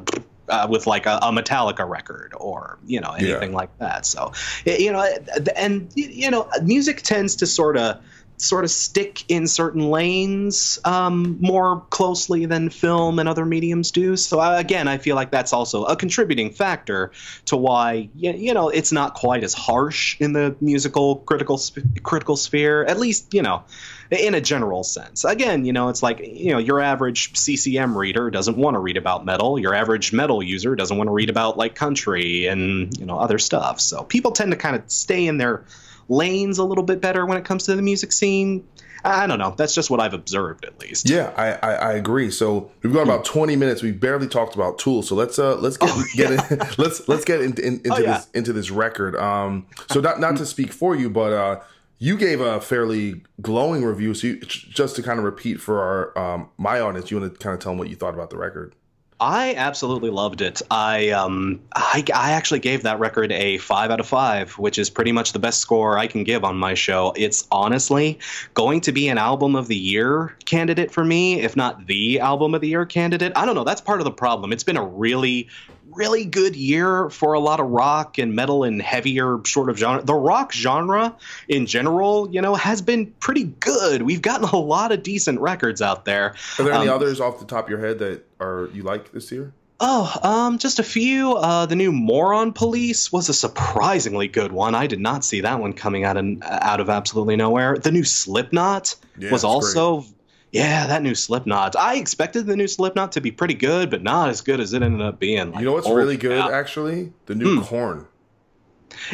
[0.49, 4.05] uh, with like a, a Metallica record or you know anything like that.
[4.05, 4.33] So
[4.67, 5.09] you know,
[5.57, 8.01] and you know, music tends to sort of
[8.37, 14.17] sort of stick in certain lanes um, more closely than film and other mediums do.
[14.17, 17.13] So uh, again, I feel like that's also a contributing factor
[17.47, 22.37] to why you know it's not quite as harsh in the musical critical sp- critical
[22.37, 22.85] sphere.
[22.85, 23.65] At least you know
[24.13, 25.25] in a general sense.
[25.25, 28.97] Again, you know, it's like, you know, your average CCM reader doesn't want to read
[28.99, 29.59] about metal.
[29.59, 33.39] Your average metal user doesn't want to read about like country and, you know, other
[33.39, 33.81] stuff.
[33.81, 35.65] So people tend to kind of stay in their
[36.13, 38.67] lanes a little bit better when it comes to the music scene.
[39.05, 39.53] I don't know.
[39.57, 41.11] That's just what I've observed, at least.
[41.11, 42.31] Yeah, I, I, I agree.
[42.31, 43.83] So we've got about twenty minutes.
[43.83, 45.03] We barely talked about Tool.
[45.03, 48.19] So let's uh let's get get in, let's let's get in, in, into Oh, yeah.
[48.19, 49.17] this into this record.
[49.17, 51.61] Um, so not not to speak for you, but uh,
[51.99, 54.15] you gave a fairly glowing review.
[54.15, 57.39] So you, just to kind of repeat for our um my audience, you want to
[57.41, 58.77] kind of tell them what you thought about the record.
[59.23, 60.63] I absolutely loved it.
[60.69, 64.91] I um I, I actually gave that record a five out of five, which is
[64.91, 67.13] pretty much the best score I can give on my show.
[67.15, 68.19] It's honestly
[68.55, 72.53] going to be an album of the year candidate for me, if not the album
[72.53, 73.33] of the year candidate.
[73.37, 73.63] I don't know.
[73.63, 74.53] That's part of the problem.
[74.53, 75.49] It's been a really
[75.95, 80.03] really good year for a lot of rock and metal and heavier sort of genre.
[80.03, 81.17] The rock genre
[81.49, 84.03] in general, you know, has been pretty good.
[84.03, 86.35] We've gotten a lot of decent records out there.
[86.59, 89.13] Are there any Um, others off the top of your head that are you like
[89.13, 89.53] this year?
[89.85, 91.33] Oh, um, just a few.
[91.35, 94.77] Uh, the new Moron Police was a surprisingly good one.
[94.77, 97.77] I did not see that one coming out of out of absolutely nowhere.
[97.77, 100.05] The new Slipknot Yeah, was also,
[100.53, 101.75] yeah, that new Slipknot.
[101.77, 104.83] I expected the new Slipknot to be pretty good, but not as good as it
[104.83, 105.51] ended up being.
[105.51, 107.13] Like, You know what's really good actually?
[107.27, 107.63] The new Hmm.
[107.65, 108.07] Korn.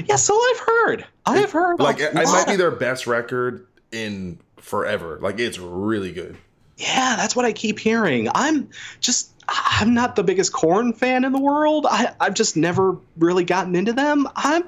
[0.05, 1.07] Yeah, so I've heard.
[1.25, 1.79] I've heard.
[1.79, 5.19] Like it, it might be their best record in forever.
[5.23, 6.37] Like it's really good.
[6.77, 8.29] Yeah, that's what I keep hearing.
[8.35, 8.69] I'm
[9.01, 11.87] just I'm not the biggest Korn fan in the world.
[11.89, 14.29] I, I've just never really gotten into them.
[14.37, 14.65] I'm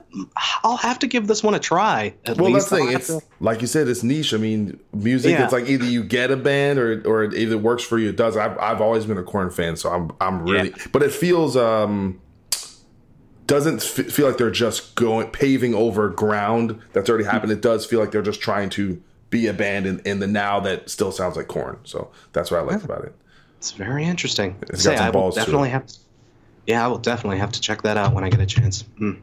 [0.65, 2.15] I'll have to give this one a try.
[2.25, 2.71] At Well, least.
[2.71, 2.97] that's the thing.
[2.97, 4.33] It's to- like you said, it's niche.
[4.33, 5.33] I mean, music.
[5.33, 5.45] Yeah.
[5.45, 8.09] It's like either you get a band or or it either works for you.
[8.09, 8.37] It does.
[8.39, 10.73] I've I've always been a Korn fan, so I'm I'm really.
[10.93, 12.21] But it feels um
[13.47, 17.53] doesn't f- feel like they're just going paving over ground that's already happened.
[17.53, 20.61] It does feel like they're just trying to be a band in, in the now
[20.61, 21.79] that still sounds like Korn.
[21.85, 23.15] So that's what I like about it.
[23.61, 24.57] It's very interesting.
[24.63, 25.45] It's Say, I will balls to it.
[25.45, 25.85] definitely have.
[26.67, 28.87] Yeah, I will definitely have to check that out when I get a chance.
[28.97, 29.17] Hmm.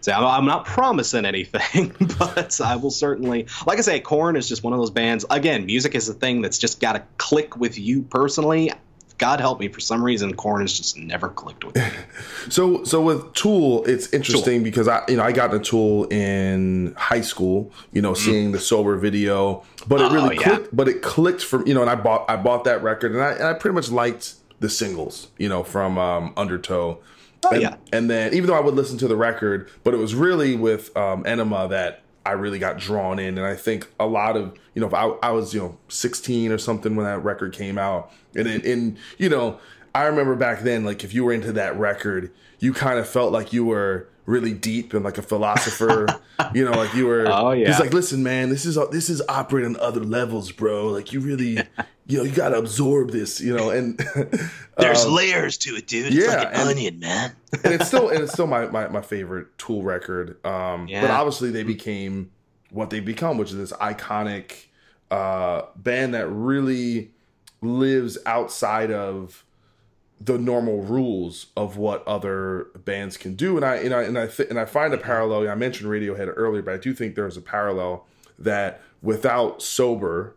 [0.00, 3.46] So I'm, I'm not promising anything, but I will certainly.
[3.64, 5.24] Like I say, Korn is just one of those bands.
[5.30, 8.72] Again, music is a thing that's just got to click with you personally.
[9.22, 11.82] God help me, for some reason, Korn has just never clicked with me.
[12.48, 14.64] So so with Tool, it's interesting Tool.
[14.64, 18.16] because I you know I got into Tool in high school, you know, mm.
[18.16, 20.62] seeing the sober video, but it really oh, clicked.
[20.62, 20.68] Yeah.
[20.72, 23.30] But it clicked from you know, and I bought I bought that record, and I
[23.34, 26.98] and I pretty much liked the singles, you know, from um, Undertow.
[27.44, 27.76] Oh, and, yeah.
[27.92, 30.96] and then even though I would listen to the record, but it was really with
[30.96, 33.38] um, Ænima that I really got drawn in.
[33.38, 36.52] And I think a lot of, you know, if I, I was, you know, 16
[36.52, 38.12] or something when that record came out.
[38.34, 39.58] And in, in, you know,
[39.94, 43.32] I remember back then, like if you were into that record, you kind of felt
[43.32, 46.06] like you were really deep and like a philosopher.
[46.54, 47.26] you know, like you were.
[47.28, 47.68] Oh yeah.
[47.68, 50.88] He's like, listen, man, this is this is operating on other levels, bro.
[50.88, 51.58] Like you really,
[52.06, 53.40] you know, you got to absorb this.
[53.40, 53.98] You know, and
[54.78, 56.06] there's um, layers to it, dude.
[56.06, 57.32] It's yeah, like an and, onion, man.
[57.64, 60.44] and it's still and it's still my my, my favorite Tool record.
[60.44, 61.02] Um, yeah.
[61.02, 62.30] but obviously they became
[62.70, 64.66] what they become, which is this iconic
[65.10, 67.11] uh, band that really
[67.62, 69.44] lives outside of
[70.24, 73.56] the normal rules of what other bands can do.
[73.56, 75.48] And I and I and I th- and I find a parallel.
[75.48, 78.06] I mentioned Radiohead earlier, but I do think there's a parallel
[78.38, 80.36] that without sober,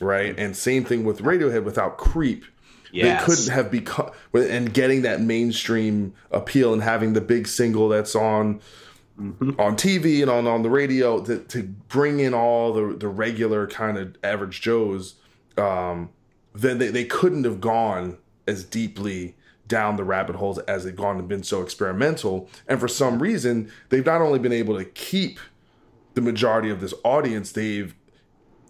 [0.00, 2.44] right, and same thing with Radiohead without Creep.
[2.90, 3.20] Yes.
[3.20, 8.14] They couldn't have become and getting that mainstream appeal and having the big single that's
[8.14, 8.60] on
[9.20, 9.60] mm-hmm.
[9.60, 13.66] on TV and on on the radio to, to bring in all the the regular
[13.66, 15.16] kind of average Joes.
[15.58, 16.10] Um,
[16.58, 19.36] then they, they couldn't have gone as deeply
[19.68, 22.48] down the rabbit holes as they've gone and been so experimental.
[22.66, 25.38] And for some reason, they've not only been able to keep
[26.14, 27.94] the majority of this audience, they've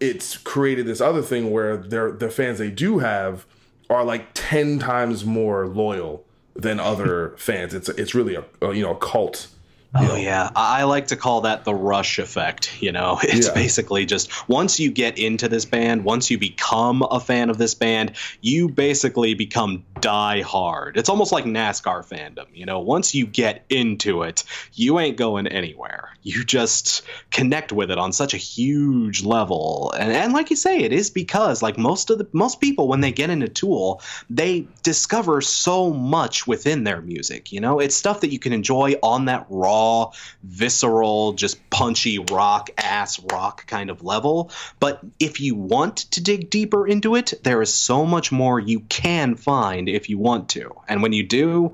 [0.01, 3.47] it's created this other thing where their the fans they do have
[3.91, 6.25] are like 10 times more loyal
[6.55, 7.73] than other fans.
[7.73, 9.49] It's it's really a, a you know a cult
[9.95, 12.77] Oh yeah, I like to call that the rush effect.
[12.89, 13.55] You know, it's yeah.
[13.55, 17.75] basically just once you get into this band, once you become a fan of this
[17.75, 20.97] band, you basically become die hard.
[20.97, 22.47] It's almost like NASCAR fandom.
[22.55, 26.11] You know, once you get into it, you ain't going anywhere.
[26.23, 29.93] You just connect with it on such a huge level.
[29.99, 33.01] And, and like you say, it is because like most of the most people when
[33.01, 37.51] they get into Tool, they discover so much within their music.
[37.51, 39.78] You know, it's stuff that you can enjoy on that raw,
[40.43, 44.51] visceral, just punchy rock ass rock kind of level.
[44.81, 48.81] But if you want to dig deeper into it, there is so much more you
[48.81, 50.75] can find if you want to.
[50.89, 51.73] And when you do,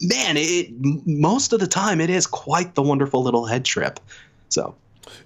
[0.00, 0.70] man, it
[1.06, 4.00] most of the time it is quite the wonderful little head trip.
[4.48, 4.74] So,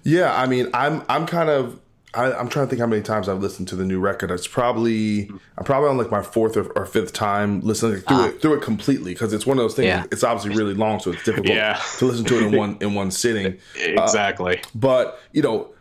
[0.03, 1.79] yeah, I mean, I'm I'm kind of
[2.13, 4.31] I, am trying to think how many times I've listened to the new record.
[4.31, 8.27] It's probably I'm probably on like my fourth or, or fifth time listening through uh,
[8.27, 9.87] it through it completely because it's one of those things.
[9.87, 10.05] Yeah.
[10.11, 11.79] It's obviously really long, so it's difficult yeah.
[11.99, 13.59] to listen to it in one in one sitting.
[13.75, 14.57] exactly.
[14.57, 15.71] Uh, but you know,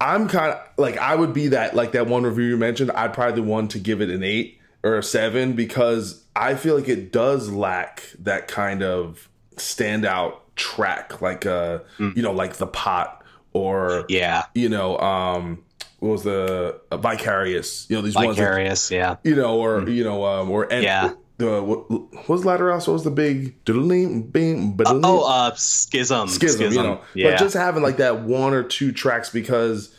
[0.00, 2.90] I'm kind of like I would be that like that one review you mentioned.
[2.92, 6.76] I'd probably the one to give it an eight or a seven because I feel
[6.76, 12.16] like it does lack that kind of standout track, like uh, mm.
[12.16, 15.63] you know, like the pot or yeah, you know, um,
[16.04, 17.86] what was the uh, vicarious?
[17.88, 19.94] You know, these vicarious, ones that, yeah, you know, or mm.
[19.94, 21.14] you know, um, or and, yeah.
[21.38, 22.86] The what, what was Lateralus?
[22.86, 24.78] What was the big beam?
[24.78, 26.28] Uh, oh, uh, schism.
[26.28, 26.84] schism, schism.
[26.84, 27.30] You know, yeah.
[27.30, 29.92] but just having like that one or two tracks because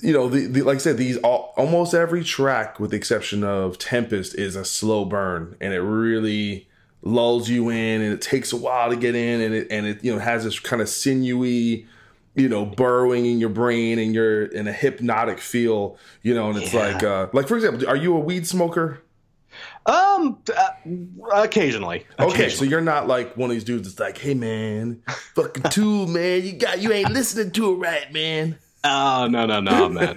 [0.00, 3.42] you know, the, the, like I said, these all, almost every track, with the exception
[3.42, 6.68] of Tempest, is a slow burn, and it really
[7.02, 10.04] lulls you in, and it takes a while to get in, and it and it
[10.04, 11.86] you know has this kind of sinewy,
[12.34, 16.62] you know, burrowing in your brain, and you're in a hypnotic feel, you know, and
[16.62, 16.80] it's yeah.
[16.80, 19.02] like, uh, like for example, are you a weed smoker?
[19.84, 20.68] Um, uh,
[21.34, 22.06] occasionally, occasionally.
[22.20, 25.02] Okay, so you're not like one of these dudes that's like, "Hey, man,
[25.34, 29.60] fucking tool, man, you got you ain't listening to it right, man." Oh no no
[29.60, 30.16] no man.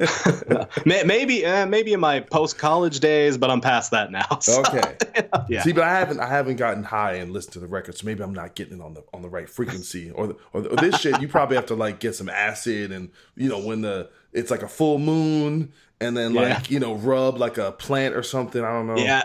[0.86, 4.26] maybe uh, maybe in my post college days, but I'm past that now.
[4.46, 4.98] So, okay.
[5.50, 5.64] yeah.
[5.64, 8.24] See, but I haven't I haven't gotten high and listened to the record, so maybe
[8.24, 10.12] I'm not getting it on the on the right frequency.
[10.12, 12.92] Or the, or, the, or this shit, you probably have to like get some acid
[12.92, 16.62] and you know when the it's like a full moon and then like yeah.
[16.70, 18.64] you know rub like a plant or something.
[18.64, 18.98] I don't know.
[18.98, 19.24] Yeah.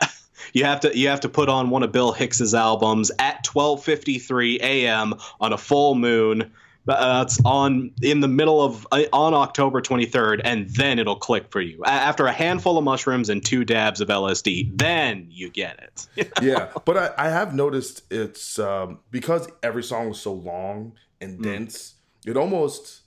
[0.54, 4.60] You have to you have to put on one of Bill Hicks's albums at 12:53
[4.60, 5.14] a.m.
[5.40, 6.50] on a full moon
[6.86, 11.50] that's uh, on in the middle of uh, on October 23rd, and then it'll click
[11.50, 11.82] for you.
[11.84, 15.78] After a handful of mushrooms and two dabs of LSD, then you get
[16.16, 16.32] it.
[16.42, 21.38] yeah, but I, I, have noticed it's um, because every song was so long and
[21.38, 21.42] mm.
[21.42, 21.94] dense.
[22.24, 22.30] Mm.
[22.30, 23.02] It almost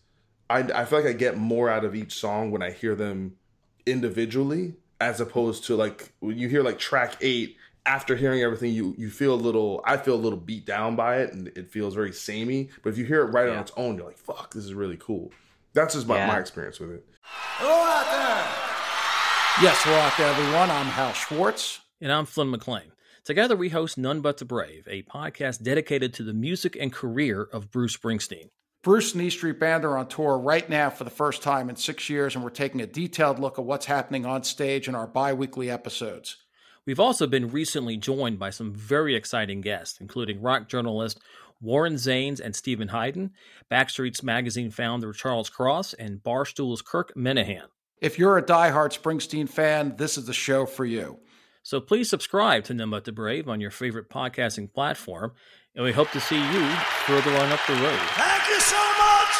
[0.49, 3.37] I, I feel like I get more out of each song when I hear them
[3.85, 8.95] individually, as opposed to like when you hear like track eight after hearing everything, you
[8.97, 9.81] you feel a little.
[9.85, 12.69] I feel a little beat down by it, and it feels very samey.
[12.81, 13.55] But if you hear it right yeah.
[13.55, 15.31] on its own, you're like, "Fuck, this is really cool."
[15.73, 16.27] That's just my, yeah.
[16.27, 17.05] my experience with it.
[17.23, 19.67] Hello out there.
[19.67, 20.69] Yes, hello out there, everyone.
[20.69, 21.79] I'm Hal Schwartz.
[21.99, 22.91] And I'm Flynn McLean.
[23.23, 27.47] Together, we host None But the Brave, a podcast dedicated to the music and career
[27.51, 28.49] of Bruce Springsteen.
[28.83, 31.75] Bruce and E Street Band are on tour right now for the first time in
[31.77, 35.07] six years, and we're taking a detailed look at what's happening on stage in our
[35.07, 36.42] bi weekly episodes.
[36.85, 41.19] We've also been recently joined by some very exciting guests, including rock journalist
[41.61, 43.31] Warren Zanes and Steven Hyden,
[43.71, 47.69] Backstreet's Magazine founder Charles Cross, and Barstool's Kirk Minihane.
[48.01, 51.19] If you're a diehard Springsteen fan, this is the show for you.
[51.61, 55.31] So please subscribe to None But the Brave on your favorite podcasting platform,
[55.73, 56.69] and we hope to see you
[57.05, 57.99] further on up the road.
[58.15, 59.33] Thank you so much.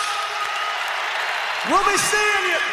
[1.69, 2.72] We'll be seeing you.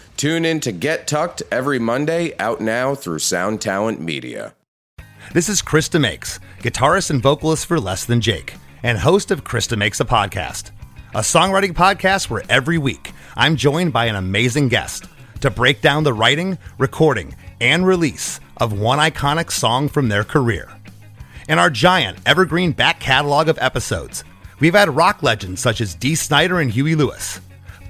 [0.21, 4.53] Tune in to Get Tucked every Monday, out now through Sound Talent Media.
[5.33, 8.53] This is Chris DeMakes, guitarist and vocalist for Less Than Jake,
[8.83, 10.69] and host of Chris DeMakes a Podcast,
[11.15, 15.05] a songwriting podcast where every week I'm joined by an amazing guest
[15.39, 20.71] to break down the writing, recording, and release of one iconic song from their career.
[21.49, 24.23] In our giant evergreen back catalog of episodes,
[24.59, 27.41] we've had rock legends such as Dee Snider and Huey Lewis,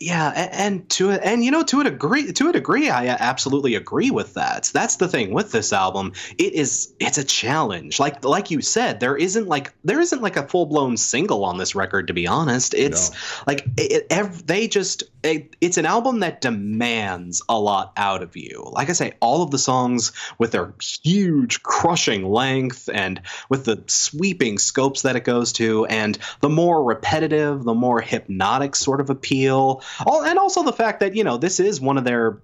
[0.00, 3.08] Yeah, and, and to a, and you know to a degree to a degree I
[3.08, 4.70] uh, absolutely agree with that.
[4.72, 6.12] That's the thing with this album.
[6.38, 7.98] It is it's a challenge.
[7.98, 11.58] Like like you said, there isn't like there isn't like a full blown single on
[11.58, 12.06] this record.
[12.08, 13.16] To be honest, it's no.
[13.48, 18.36] like it, it, they just it, it's an album that demands a lot out of
[18.36, 18.68] you.
[18.70, 23.82] Like I say, all of the songs with their huge crushing length and with the
[23.88, 29.10] sweeping scopes that it goes to, and the more repetitive, the more hypnotic sort of
[29.10, 32.38] appeal Oh, and also the fact that you know this is one of their.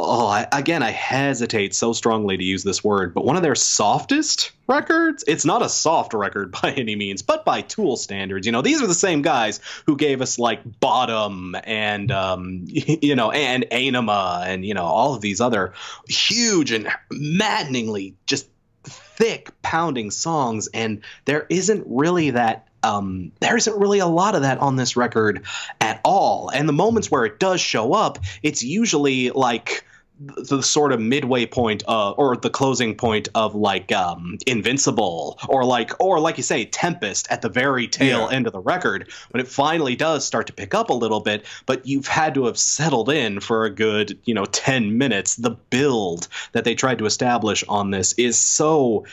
[0.00, 3.56] Oh, I, again, I hesitate so strongly to use this word, but one of their
[3.56, 5.24] softest records.
[5.26, 8.80] It's not a soft record by any means, but by Tool standards, you know, these
[8.80, 14.46] are the same guys who gave us like Bottom and um, you know, and Ænima,
[14.46, 15.72] and you know, all of these other
[16.08, 18.48] huge and maddeningly just
[19.18, 24.42] thick pounding songs and there isn't really that um, there isn't really a lot of
[24.42, 25.44] that on this record
[25.80, 26.48] at all.
[26.48, 29.84] And the moments where it does show up, it's usually like
[30.20, 35.64] the sort of midway point uh, or the closing point of like um, invincible or
[35.64, 38.36] like or like you say tempest at the very tail yeah.
[38.36, 41.44] end of the record when it finally does start to pick up a little bit
[41.66, 45.50] but you've had to have settled in for a good you know 10 minutes the
[45.50, 49.04] build that they tried to establish on this is so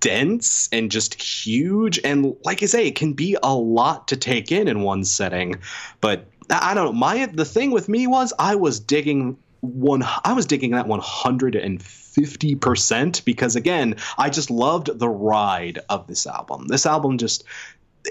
[0.00, 2.00] dense and just huge.
[2.04, 5.56] And like i say it can be a lot to take in in one setting.
[6.00, 10.32] But i don't know my the thing with me was i was digging one i
[10.32, 16.68] was digging that 150% because again i just loved the ride of this album.
[16.68, 17.44] This album just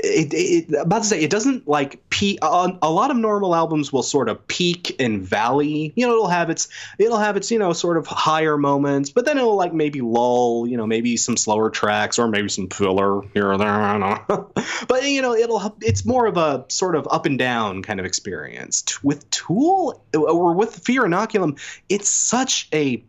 [0.03, 2.39] it, it, about to say it doesn't like peak.
[2.41, 5.93] Uh, a lot of normal albums will sort of peak and valley.
[5.95, 9.25] You know, it'll have its it'll have its you know sort of higher moments, but
[9.25, 10.67] then it'll like maybe lull.
[10.67, 13.67] You know, maybe some slower tracks or maybe some filler here or there.
[13.67, 14.51] I don't know.
[14.87, 18.05] but you know, it'll it's more of a sort of up and down kind of
[18.05, 19.03] experience.
[19.03, 23.03] With Tool or with Fear Inoculum, it's such a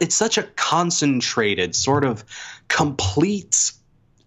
[0.00, 2.24] it's such a concentrated sort of
[2.68, 3.72] complete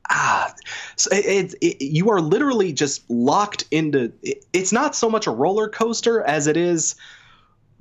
[0.10, 0.54] ah,
[0.96, 4.12] so it, it, you are literally just locked into.
[4.22, 6.96] It, it's not so much a roller coaster as it is.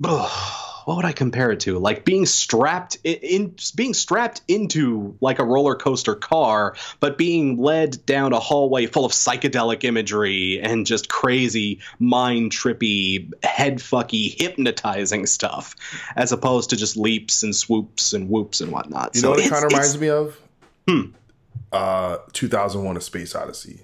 [0.03, 1.77] Oh, what would I compare it to?
[1.77, 7.57] Like being strapped in, in, being strapped into like a roller coaster car, but being
[7.57, 14.33] led down a hallway full of psychedelic imagery and just crazy mind trippy, head fucky,
[14.39, 15.75] hypnotizing stuff,
[16.15, 19.13] as opposed to just leaps and swoops and whoops and whatnot.
[19.13, 20.39] You so know what it kind of reminds me of?
[20.87, 21.11] Hmm
[21.71, 23.81] uh 2001 a space odyssey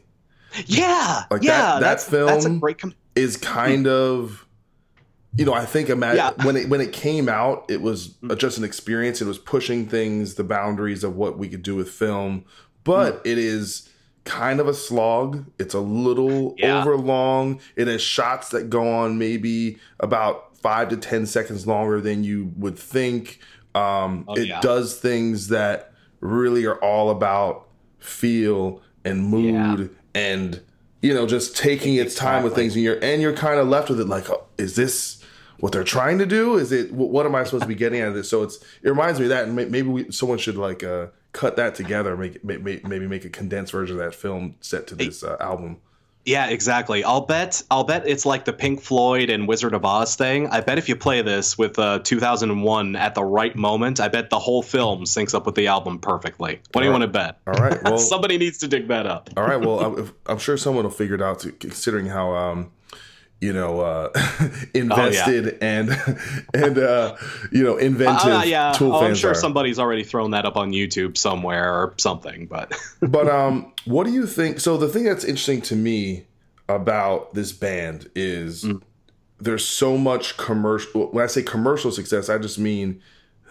[0.65, 4.41] yeah like yeah that, that film that's a great com- is kind of
[5.37, 6.45] you know, I think imagine, Yeah.
[6.45, 9.21] when it when it came out, it was just an experience.
[9.21, 12.45] It was pushing things, the boundaries of what we could do with film,
[12.85, 13.31] but Mm.
[13.31, 13.89] it is
[14.23, 15.43] kind of a slog.
[15.59, 16.79] It's a little Yeah.
[16.79, 17.59] over long.
[17.75, 22.53] It has shots that go on maybe about five to ten seconds longer than you
[22.55, 23.39] would think.
[23.75, 24.61] Um, Oh, it yeah.
[24.61, 27.64] does things that really are all about
[27.99, 30.61] feel and mood and
[31.01, 33.89] you know just taking its time with things and you're and you're kind of left
[33.89, 35.21] with it like oh, is this
[35.59, 36.57] what they're trying to do?
[36.57, 38.29] Is it wh- what am i supposed to be getting out of this?
[38.29, 41.07] So it's it reminds me of that and may- maybe we, someone should like uh
[41.31, 44.55] cut that together make it may- may- maybe make a condensed version of that film
[44.61, 45.77] set to this uh, album
[46.25, 47.03] Yeah, exactly.
[47.03, 47.61] I'll bet.
[47.69, 50.47] I'll bet it's like the Pink Floyd and Wizard of Oz thing.
[50.47, 54.29] I bet if you play this with uh, 2001 at the right moment, I bet
[54.31, 56.59] the whole film syncs up with the album perfectly.
[56.71, 57.37] What do you All want to bet?
[57.45, 59.29] all right well Somebody needs to dig that up.
[59.37, 62.71] all right well I'm, I'm sure someone will figure it out too, considering how um
[63.41, 64.09] you know uh
[64.73, 65.89] invested and
[66.53, 67.15] and uh
[67.51, 69.35] you know inventive Uh, yeah, tool oh, fans I'm sure are.
[69.35, 72.45] somebody's already thrown that up on YouTube somewhere or something.
[72.47, 72.71] But
[73.01, 76.25] but um what do you think so the thing that's interesting to me
[76.69, 78.81] about this band is Mm.
[79.39, 82.99] there's so much commercial when i say commercial success i just mean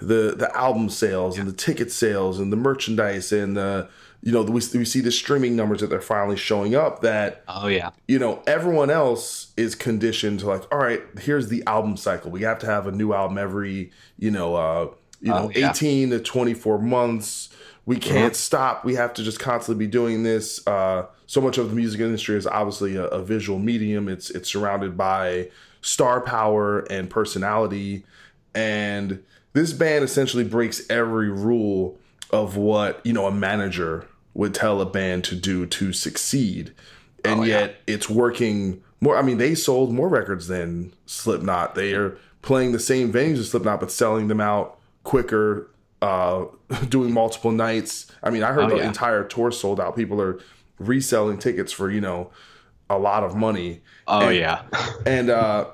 [0.03, 3.89] the the album sales and the ticket sales and the merchandise and the
[4.25, 7.67] you know we, we see the streaming numbers that they're finally showing up that oh
[7.67, 12.31] yeah, you know everyone else is conditioned to like all right here's the album cycle.
[12.31, 14.89] We have to have a new album every you know uh
[15.21, 15.71] you know Oh, yeah.
[15.71, 17.51] 18 to 24 months.
[17.87, 18.83] We can't stop.
[18.83, 20.67] We have to just constantly be doing this.
[20.67, 24.09] Uh so much of the music industry is obviously a, a visual medium.
[24.09, 25.51] It's it's surrounded by
[25.83, 28.05] star power and personality.
[28.55, 29.23] And
[29.53, 31.99] this band essentially breaks every rule
[32.31, 36.73] of what you know a manager would tell a band to do to succeed
[37.25, 37.61] and Oh, yeah.
[37.61, 42.73] yet it's working more i mean they sold more records than slipknot they are playing
[42.73, 45.71] the same venues as slipknot but selling them out quicker
[46.03, 46.45] uh
[46.89, 48.89] doing multiple nights i mean i heard Oh, the yeah.
[48.89, 50.39] entire tour sold out people are
[50.79, 52.31] reselling tickets for you know
[52.91, 54.63] a lot of money oh And- yeah.
[55.07, 55.67] and uh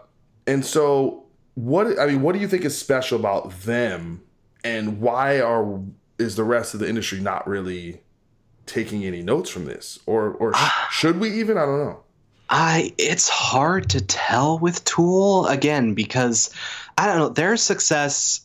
[0.47, 4.23] and so what i mean what do you think is special about them
[4.63, 5.81] and why are
[6.19, 8.03] is the rest of the industry not really
[8.67, 12.01] taking any notes from this or or sh- should we even i don't know
[12.53, 16.53] I it's hard to tell with Tool again because
[16.99, 18.41] I don't know their success.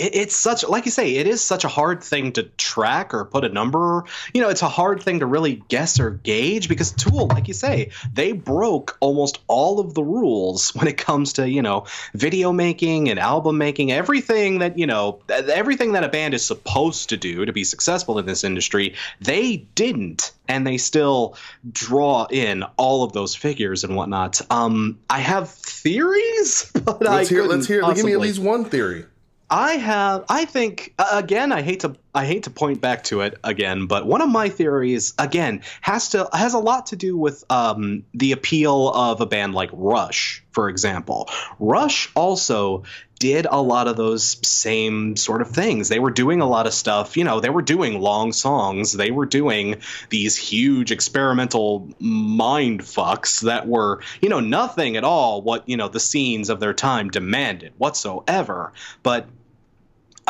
[0.00, 3.24] It, it's such like you say, it is such a hard thing to track or
[3.24, 4.04] put a number.
[4.32, 7.54] You know, it's a hard thing to really guess or gauge because Tool, like you
[7.54, 12.52] say, they broke almost all of the rules when it comes to you know video
[12.52, 13.92] making and album making.
[13.92, 18.18] Everything that you know, everything that a band is supposed to do to be successful
[18.18, 21.36] in this industry, they didn't, and they still
[21.70, 24.40] draw in all of those figures and whatnot.
[24.50, 28.64] Um, I have theories, but I let's hear let's hear give me at least one
[28.64, 29.04] theory
[29.50, 30.24] I have.
[30.28, 31.50] I think again.
[31.50, 31.96] I hate to.
[32.14, 36.10] I hate to point back to it again, but one of my theories again has
[36.10, 40.44] to has a lot to do with um, the appeal of a band like Rush,
[40.52, 41.28] for example.
[41.58, 42.84] Rush also
[43.18, 45.88] did a lot of those same sort of things.
[45.88, 47.16] They were doing a lot of stuff.
[47.16, 48.92] You know, they were doing long songs.
[48.92, 49.76] They were doing
[50.08, 55.88] these huge experimental mind fucks that were, you know, nothing at all what you know
[55.88, 58.72] the scenes of their time demanded whatsoever.
[59.02, 59.28] But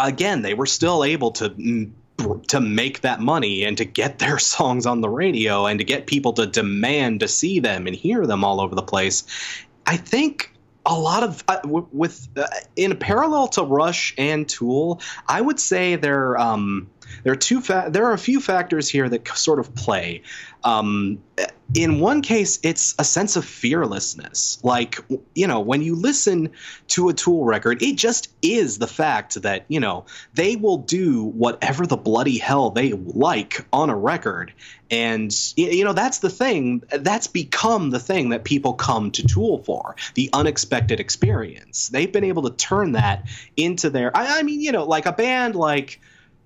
[0.04, 1.92] again, they were still able to mm,
[2.48, 6.06] to make that money and to get their songs on the radio and to get
[6.06, 9.24] people to demand to see them and hear them all over the place.
[9.86, 10.52] I think
[10.86, 12.46] a lot of uh, with uh,
[12.76, 16.88] in parallel to Rush and Tool, I would say there um,
[17.22, 20.22] there are two fa- there are a few factors here that sort of play.
[20.62, 21.22] Um,
[21.74, 24.58] in one case, it's a sense of fearlessness.
[24.62, 24.98] Like,
[25.34, 26.50] you know, when you listen
[26.88, 30.04] to a Tool record, it just is the fact that, you know,
[30.34, 34.52] they will do whatever the bloody hell they like on a record.
[34.90, 36.82] And, you know, that's the thing.
[36.90, 41.88] That's become the thing that people come to Tool for the unexpected experience.
[41.88, 45.12] They've been able to turn that into their, I, I mean, you know, like a
[45.12, 46.00] band like,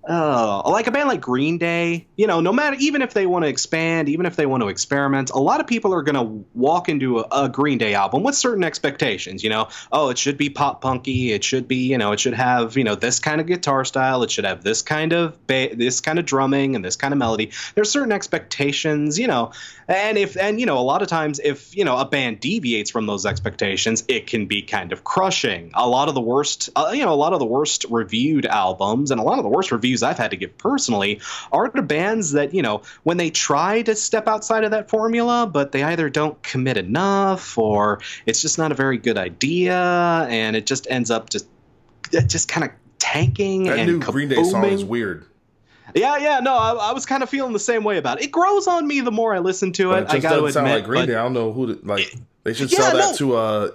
[0.09, 3.45] uh, like a band like Green Day, you know, no matter even if they want
[3.45, 6.45] to expand, even if they want to experiment, a lot of people are going to
[6.55, 9.43] walk into a, a Green Day album with certain expectations.
[9.43, 12.35] You know, oh, it should be pop punky, it should be, you know, it should
[12.35, 15.75] have, you know, this kind of guitar style, it should have this kind of ba-
[15.75, 17.51] this kind of drumming and this kind of melody.
[17.75, 19.53] There's certain expectations, you know,
[19.89, 22.91] and if and you know, a lot of times if you know a band deviates
[22.91, 25.71] from those expectations, it can be kind of crushing.
[25.75, 29.11] A lot of the worst, uh, you know, a lot of the worst reviewed albums
[29.11, 31.21] and a lot of the worst reviewed reviews I've had to give personally
[31.53, 35.49] are to bands that you know when they try to step outside of that formula,
[35.51, 40.57] but they either don't commit enough or it's just not a very good idea, and
[40.57, 41.47] it just ends up just
[42.27, 43.65] just kind of tanking.
[43.65, 45.27] That and new Green Day song is weird.
[45.95, 48.25] Yeah, yeah, no, I, I was kind of feeling the same way about it.
[48.25, 49.99] It grows on me the more I listen to it.
[49.99, 51.15] it just I got to admit, sound like Green Day.
[51.15, 52.13] I don't know who to, like.
[52.45, 53.17] They should Yeah, sell that no.
[53.17, 53.71] to uh,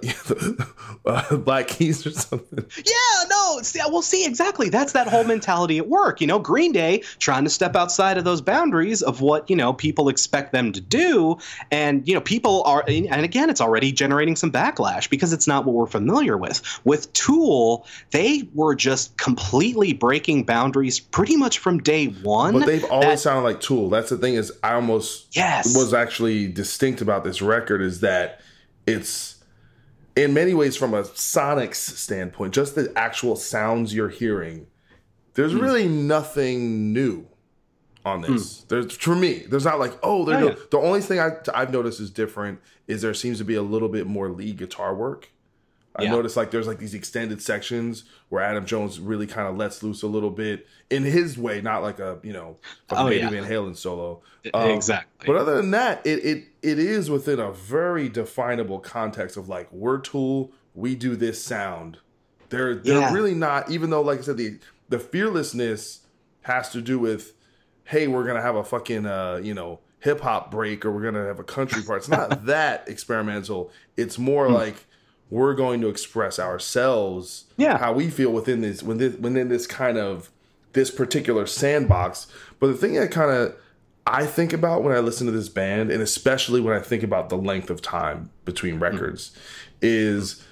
[1.32, 2.64] uh, Black Keys or something.
[2.78, 4.68] Yeah, no, see, well, see, exactly.
[4.68, 6.20] That's that whole mentality at work.
[6.20, 9.72] You know, Green Day trying to step outside of those boundaries of what you know
[9.72, 11.36] people expect them to do,
[11.72, 15.64] and you know, people are, and again, it's already generating some backlash because it's not
[15.64, 16.62] what we're familiar with.
[16.84, 22.52] With Tool, they were just completely breaking boundaries pretty much from day one.
[22.60, 23.90] But they've always That- sounded like Tool.
[23.90, 25.76] That's the thing is I almost Yes.
[25.76, 28.40] was actually distinct about this record is that
[28.86, 29.36] it's
[30.16, 34.66] in many ways from a sonics standpoint, just the actual sounds you're hearing.
[35.34, 35.60] There's Hmm.
[35.60, 37.26] really nothing new
[38.04, 38.62] on this.
[38.62, 39.44] There's for me.
[39.48, 40.54] There's not like oh, they're Oh, no- yeah.
[40.70, 43.88] the only thing I, I've noticed is different is there seems to be a little
[43.88, 45.30] bit more lead guitar work.
[45.94, 46.10] I Yeah.
[46.12, 50.02] noticed like there's like these extended sections where Adam Jones really kind of lets loose
[50.02, 52.56] a little bit in his way, not like a you know
[52.90, 53.30] like Oh, a Eddie yeah.
[53.30, 54.22] Van Halen solo.
[54.44, 55.26] Exactly.
[55.26, 59.70] But other than that, it it it is within a very definable context of like
[59.72, 61.98] we're Tool, we do this sound.
[62.50, 63.12] They're they're Yeah.
[63.14, 64.58] really not, even though like I said, the
[64.88, 66.00] the fearlessness
[66.42, 67.32] has to do with,
[67.84, 71.26] hey, we're gonna have a fucking uh, you know, hip hop break or we're gonna
[71.26, 71.98] have a country part.
[72.00, 73.70] It's not that experimental.
[73.96, 74.54] It's more Hmm.
[74.54, 74.74] like
[75.30, 77.78] we're going to express ourselves, Yeah.
[77.78, 80.30] how we feel within this within within this kind of
[80.72, 82.26] this particular sandbox.
[82.58, 83.54] But the thing that kind of
[84.10, 87.28] I think about when I listen to this band, and especially when I think about
[87.28, 88.82] the length of time between hmm.
[88.82, 89.36] records,
[89.80, 90.44] is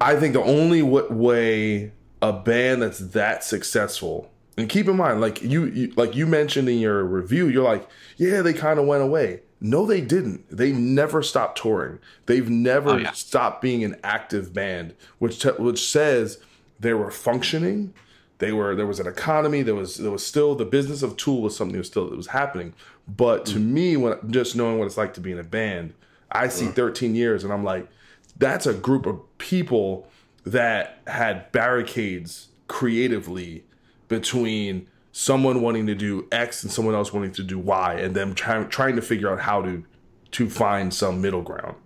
[0.00, 5.20] I think the only w- way a band that's that successful, and keep in mind,
[5.20, 8.86] like you, you like you mentioned in your review, you're like, yeah, they kind of
[8.86, 9.40] went away.
[9.60, 10.44] No, they didn't.
[10.54, 11.98] They never stopped touring.
[12.26, 13.12] They've never Oh, yeah.
[13.12, 16.38] stopped being an active band, which te- which says
[16.78, 17.94] they were functioning.
[18.38, 19.62] They were there was an economy.
[19.62, 22.16] There was there was still the business of Tool was something that was still that
[22.16, 22.74] was happening.
[23.06, 23.66] But to mm.
[23.66, 25.94] me, when just knowing what it's like to be in a band,
[26.30, 27.88] I see 13 years and I'm like,
[28.36, 30.08] that's a group of people
[30.44, 33.64] that had barricades creatively
[34.08, 38.34] between someone wanting to do X and someone else wanting to do Y, and them
[38.34, 39.84] trying trying to figure out how to
[40.32, 41.76] to find some middle ground.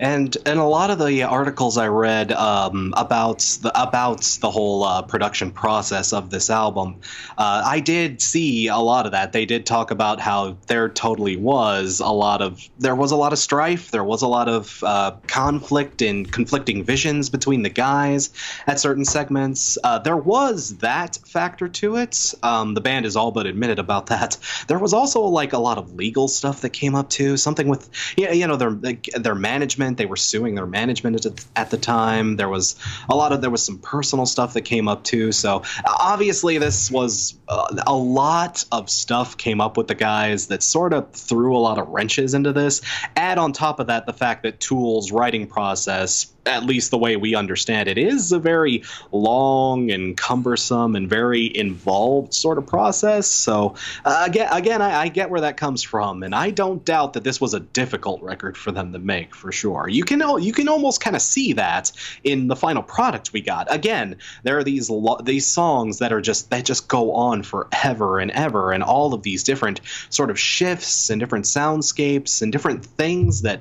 [0.00, 4.84] And and a lot of the articles I read um, about the about the whole
[4.84, 7.00] uh, production process of this album,
[7.38, 9.32] uh, I did see a lot of that.
[9.32, 13.32] They did talk about how there totally was a lot of there was a lot
[13.32, 18.30] of strife, there was a lot of uh, conflict and conflicting visions between the guys
[18.66, 19.78] at certain segments.
[19.82, 22.34] Uh, there was that factor to it.
[22.42, 24.36] Um, the band is all but admitted about that.
[24.66, 27.36] There was also like a lot of legal stuff that came up too.
[27.36, 29.73] Something with yeah, you know their their management.
[29.76, 32.36] They were suing their management at, at the time.
[32.36, 32.76] There was
[33.08, 35.32] a lot of there was some personal stuff that came up too.
[35.32, 40.62] So obviously this was uh, a lot of stuff came up with the guys that
[40.62, 42.82] sort of threw a lot of wrenches into this.
[43.16, 47.16] Add on top of that the fact that Tool's writing process, at least the way
[47.16, 48.82] we understand it, is a very
[49.12, 53.26] long and cumbersome and very involved sort of process.
[53.26, 53.74] So
[54.04, 57.24] uh, again, again, I, I get where that comes from, and I don't doubt that
[57.24, 59.88] this was a difficult record for them to make for sure.
[59.88, 61.92] You can you can almost kind of see that
[62.22, 63.72] in the final product we got.
[63.72, 68.18] Again, there are these lo- these songs that are just that just go on forever
[68.18, 69.80] and ever, and all of these different
[70.10, 73.60] sort of shifts and different soundscapes and different things that that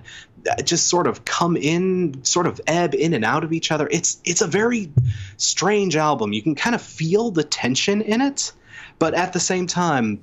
[0.50, 3.88] Uh, just sort of come in sort of ebb in and out of each other.
[3.92, 4.92] It's it's a very
[5.38, 6.34] strange album.
[6.34, 8.52] You can kind of feel the tension in it
[9.00, 10.20] but at the same time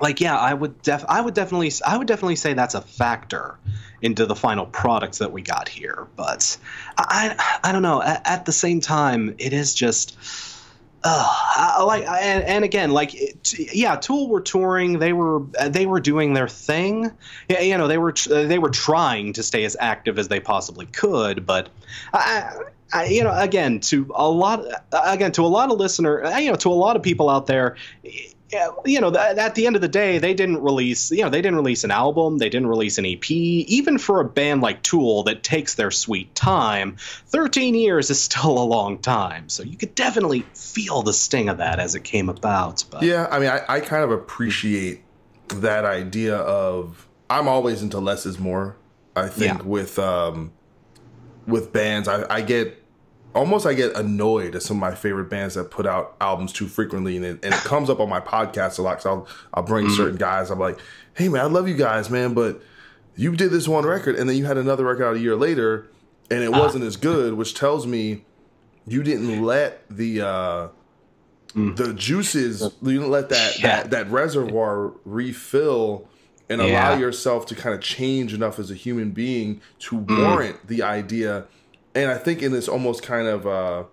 [0.00, 3.58] like yeah i would def i would definitely i would definitely say that's a factor
[4.02, 6.56] into the final products that we got here but
[6.98, 8.02] i i don't know.
[8.02, 10.18] At, at the same time it is just
[11.04, 13.14] uh, like and, and again like
[13.72, 14.98] yeah tool were touring.
[14.98, 17.10] They were they were doing their thing.
[17.48, 21.44] You know they were they were trying to stay as active as they possibly could
[21.46, 21.68] but
[22.12, 22.56] I,
[22.92, 26.56] I, you know again to a lot again to a lot of listener you know
[26.56, 27.76] to a lot of people out there
[28.84, 31.40] you know, th- at the end of the day, they didn't release, you know, they
[31.42, 33.30] didn't release an album, they didn't release an EP.
[33.30, 36.96] Even for a band like Tool that takes their sweet time,
[37.28, 39.48] 13 years is still a long time.
[39.48, 42.84] So you could definitely feel the sting of that as it came about.
[42.90, 45.02] But Yeah, I mean, I, I kind of appreciate
[45.48, 48.76] that idea of I'm always into less is more.
[49.16, 49.64] I think Yeah.
[49.64, 50.52] with um
[51.46, 52.82] with bands, I, I get
[53.34, 56.68] almost I get annoyed at some of my favorite bands that put out albums too
[56.68, 59.02] frequently, and it, and it comes up on my podcast a lot.
[59.02, 59.96] So I'll I'll bring mm.
[59.96, 60.50] certain guys.
[60.50, 60.78] I'm like,
[61.14, 62.60] hey man, I love you guys, man, but
[63.16, 65.88] you did this one record, and then you had another record out a year later,
[66.30, 66.58] and it ah.
[66.58, 68.24] wasn't as good, which tells me
[68.86, 70.68] you didn't let the uh,
[71.54, 71.76] mm.
[71.76, 73.82] the juices, you didn't let that yeah.
[73.82, 76.08] that, that reservoir refill
[76.48, 76.66] and yeah.
[76.66, 80.18] allow yourself to kind of change enough as a human being to mm.
[80.18, 81.46] warrant the idea.
[81.94, 83.84] And I think in this almost kind of uh,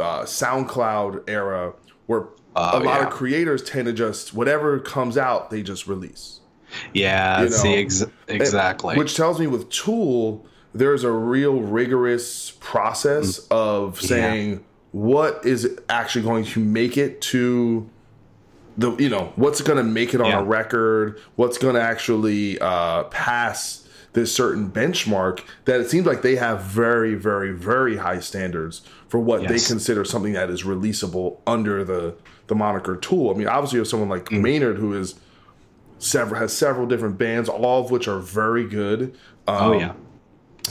[0.00, 1.74] uh, SoundCloud era
[2.06, 3.06] where oh, a lot yeah.
[3.06, 6.40] of creators tend to just whatever comes out, they just release.
[6.94, 7.56] Yeah, you know?
[7.56, 8.94] see ex- exactly.
[8.94, 13.46] And, which tells me with Tool, there's a real rigorous process mm.
[13.50, 14.58] of saying yeah.
[14.92, 17.88] what is actually going to make it to
[18.76, 20.40] the you know what's going to make it on yeah.
[20.40, 23.79] a record what's going to actually uh, pass
[24.12, 29.18] this certain benchmark that it seems like they have very very very high standards for
[29.18, 29.50] what yes.
[29.50, 32.14] they consider something that is releasable under the
[32.48, 34.40] the moniker tool i mean obviously you have someone like mm.
[34.40, 35.14] maynard who is
[35.98, 39.92] several has several different bands all of which are very good um, oh yeah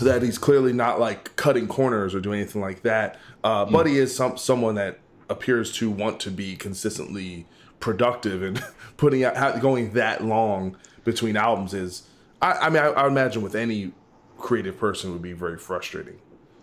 [0.01, 3.71] that he's clearly not like cutting corners or doing anything like that uh, mm.
[3.71, 7.45] but he is some someone that appears to want to be consistently
[7.79, 8.63] productive and
[8.97, 12.03] putting out going that long between albums is
[12.41, 13.91] I, I mean I, I imagine with any
[14.37, 16.19] creative person would be very frustrating.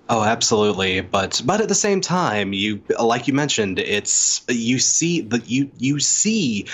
[0.09, 1.01] Oh, absolutely.
[1.01, 5.69] But but at the same time, you like you mentioned, it's you see the you
[5.79, 6.67] you see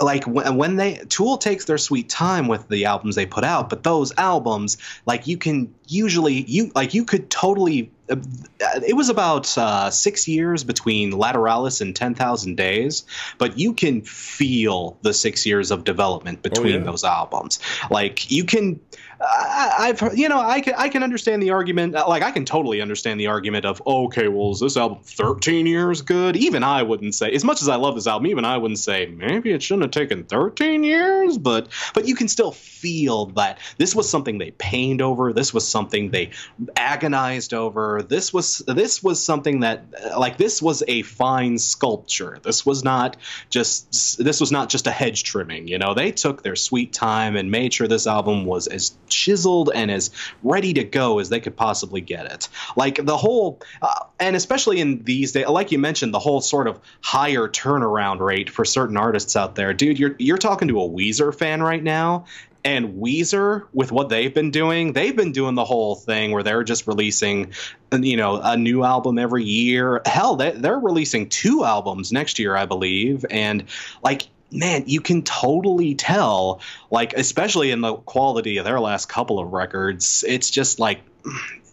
[0.00, 3.68] like when, when they Tool takes their sweet time with the albums they put out,
[3.68, 9.56] but those albums like you can usually you like you could totally it was about
[9.58, 13.04] uh, six years between Lateralus and 10,000 Days,
[13.38, 16.84] but you can feel the six years of development between oh, yeah.
[16.84, 17.58] those albums.
[17.90, 18.80] Like, you can.
[19.20, 22.44] I, have you know I can I can understand the argument uh, like I can
[22.44, 26.36] totally understand the argument of okay well is this album 13 years good?
[26.36, 29.06] Even I wouldn't say as much as I love this album even I wouldn't say
[29.06, 33.94] maybe it shouldn't have taken 13 years but but you can still feel that this
[33.94, 36.30] was something they pained over this was something they
[36.76, 42.38] agonized over this was this was something that uh, like this was a fine sculpture.
[42.42, 43.16] This was not
[43.50, 45.94] just this was not just a hedge trimming you know?
[45.94, 50.10] They took their sweet time and made sure this album was as chiseled and as
[50.42, 52.48] ready to go as they could possibly get it.
[52.76, 56.68] Like the whole, uh, and especially in these days, like you mentioned, the whole sort
[56.68, 59.98] of higher turnaround rate for certain artists out there, dude.
[59.98, 62.26] You're you're talking to a Weezer fan right now,
[62.66, 66.64] and Weezer, with what they've been doing, they've been doing the whole thing where they're
[66.64, 67.52] just releasing,
[67.92, 70.02] you know, a new album every year.
[70.04, 73.24] Hell, they, they're releasing two albums next year, I believe.
[73.30, 73.66] And
[74.02, 74.22] like,
[74.56, 79.52] man, you can totally tell, like, especially in the quality of their last couple of
[79.52, 81.00] records, it's just like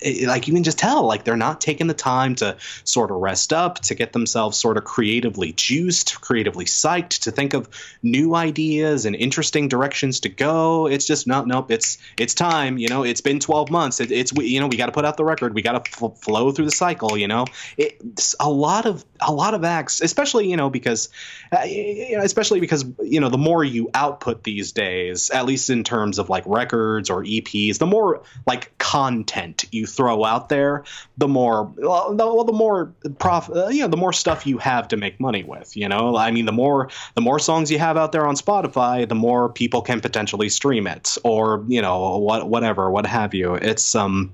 [0.03, 3.17] it, like you can just tell like they're not taking the time to sort of
[3.17, 7.69] rest up to get themselves sort of creatively juiced creatively psyched to think of
[8.01, 10.87] new ideas and interesting directions to go.
[10.87, 13.99] It's just no nope it's it's time you know it's been 12 months.
[13.99, 15.53] It, it's you know we got to put out the record.
[15.53, 17.45] We got to flow through the cycle you know?
[17.77, 21.09] It's a lot of a lot of acts especially you know because
[21.51, 25.69] uh, you know, especially because you know the more you output these days at least
[25.69, 30.83] in terms of like records or eps the more like content you throw out there,
[31.17, 34.87] the more well, the, the more prof, uh, you know, the more stuff you have
[34.89, 35.75] to make money with.
[35.75, 39.07] You know, I mean, the more the more songs you have out there on Spotify,
[39.07, 43.55] the more people can potentially stream it, or you know, what whatever, what have you.
[43.55, 44.31] It's um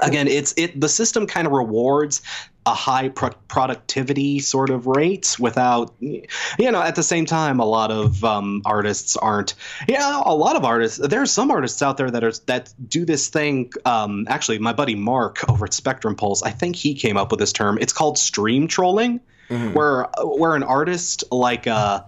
[0.00, 2.22] again it's it the system kind of rewards
[2.68, 6.26] a high pro- productivity sort of rate without you
[6.58, 9.54] know at the same time a lot of um, artists aren't
[9.88, 13.06] yeah a lot of artists there are some artists out there that are that do
[13.06, 17.16] this thing um, actually my buddy mark over at spectrum pulse i think he came
[17.16, 19.72] up with this term it's called stream trolling mm-hmm.
[19.72, 22.02] where where an artist like uh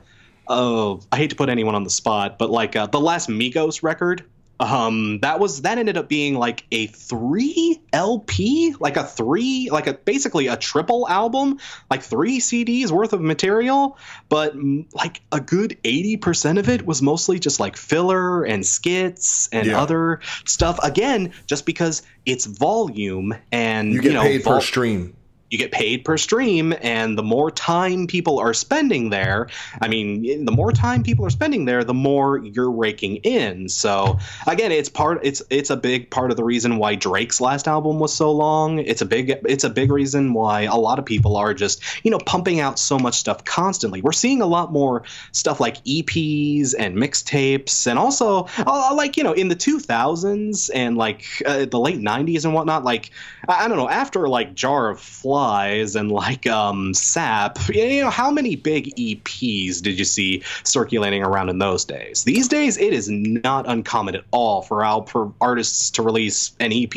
[0.47, 3.83] oh i hate to put anyone on the spot but like uh, the last migos
[3.83, 4.25] record
[4.61, 9.87] um, that was that ended up being like a three LP, like a three, like
[9.87, 11.59] a basically a triple album,
[11.91, 13.97] like three CDs worth of material,
[14.29, 14.55] but
[14.93, 19.67] like a good eighty percent of it was mostly just like filler and skits and
[19.67, 19.81] yeah.
[19.81, 20.79] other stuff.
[20.83, 25.17] Again, just because it's volume and you get you know, paid vol- per stream.
[25.51, 29.49] You get paid per stream and the more time people are spending there
[29.81, 33.69] i mean the more time people are spending there the more you're raking in.
[33.69, 37.69] So again it's part it's it's a big part of the reason why drake's last
[37.69, 38.79] album was so long.
[38.79, 42.11] It's a big it's a big reason why a lot of people are just you
[42.11, 44.03] know pumping out so much stuff constantly.
[44.03, 49.25] We're seeing a lot more stuff like eps and mixtapes and also uh, like you
[49.25, 53.11] know in the 2000s and like uh, the late 90s and whatnot like
[53.51, 58.11] i, I don't know after like jar of flies and like um sap you know
[58.11, 62.93] how many big eps did you see circulating around in those days these days it
[62.93, 66.93] is not uncommon at all for, al- for artists to release an ep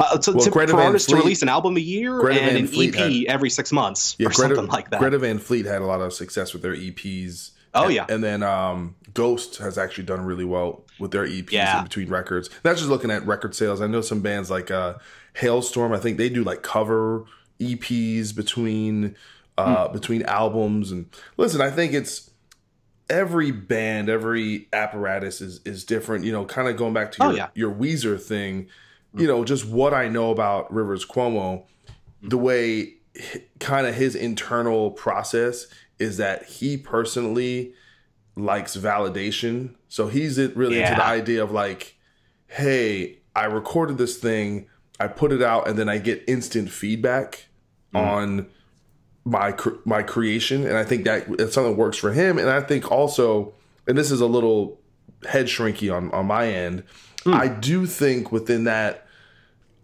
[0.00, 2.52] uh, to, Well, to- for Van artists to release an album a year Greta and
[2.52, 5.38] Van an Fleet ep had- every six months or Greta, something like that Greta Van
[5.38, 7.50] Fleet had a lot of success with their EPs.
[7.74, 8.06] Oh, And- yeah.
[8.08, 11.78] and then um, Ghost has actually done really well with their EPs Yeah.
[11.78, 12.50] in between records.
[12.62, 13.80] That's just looking at record sales.
[13.80, 14.94] I know some bands like uh,
[15.34, 15.94] Halestorm.
[15.96, 17.24] I think they do like cover
[17.60, 19.16] EPs between
[19.58, 19.92] uh, Hmm.
[19.92, 20.90] between albums.
[20.90, 21.06] And
[21.36, 22.30] listen, I think it's
[23.10, 26.24] every band, every apparatus is is different.
[26.24, 27.48] You know, kind of going back to Oh, your yeah.
[27.54, 28.68] your Weezer thing.
[29.14, 31.64] You know, just what I know about Rivers Cuomo,
[32.22, 32.94] the way
[33.60, 35.66] kind of his internal process
[35.98, 37.74] is that he personally
[38.34, 39.74] likes validation.
[39.90, 41.96] So he's it really into the idea of like,
[42.46, 44.66] hey, I recorded this thing,
[45.02, 47.46] I put it out, and then I get instant feedback
[47.92, 47.96] mm-hmm.
[47.96, 48.46] on
[49.24, 52.38] my my creation, and I think that it's something that works for him.
[52.38, 53.52] And I think also,
[53.88, 54.78] and this is a little
[55.28, 56.84] head shrinky on on my end,
[57.24, 57.34] mm.
[57.34, 59.06] I do think within that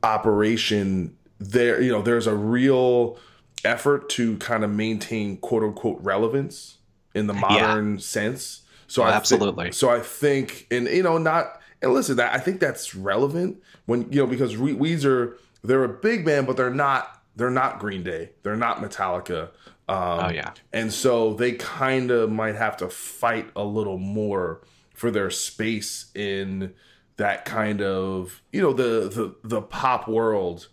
[0.04, 3.18] operation there you know there's a real
[3.64, 6.78] effort to kind of maintain quote unquote relevance
[7.14, 8.62] in the modern sense.
[8.86, 9.72] So oh, I thi- Absolutely.
[9.72, 14.10] so i think and you know not and listen that i think that's relevant when
[14.12, 18.02] you know because we, weezer they're a big band but they're not they're not green
[18.02, 19.44] day they're not metallica
[19.90, 20.52] um, Oh, yeah.
[20.72, 24.60] and so they kind of might have to fight a little more
[24.94, 26.74] for their space in
[27.16, 30.68] that kind of you know the the the pop world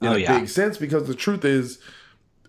[0.00, 0.38] in Oh, a yeah.
[0.38, 1.78] big sense because the truth is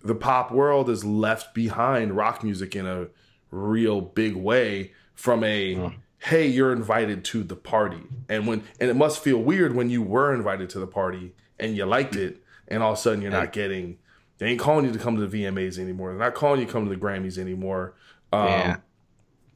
[0.04, 3.08] the pop world is left behind rock music in a
[3.50, 5.96] real big way from a Mm.
[6.24, 8.02] Hey you're invited to the party.
[8.30, 11.76] And when and it must feel weird when you were invited to the party and
[11.76, 13.98] you liked it and all of a sudden you're not getting
[14.38, 16.10] they ain't calling you to come to the VMAs anymore.
[16.12, 17.94] They're not calling you to come to the Grammys anymore.
[18.34, 18.78] Um, Yeah.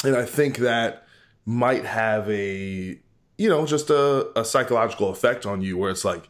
[0.04, 1.08] and I think that
[1.46, 3.00] might have a
[3.38, 6.28] you know just a, a psychological effect on you where it's like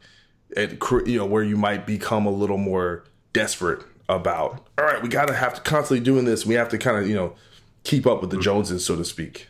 [0.49, 5.09] it you know where you might become a little more desperate about all right we
[5.09, 6.45] gotta have to constantly doing this.
[6.45, 7.35] We have to kind of you know
[7.83, 9.47] keep up with the joneses so to speak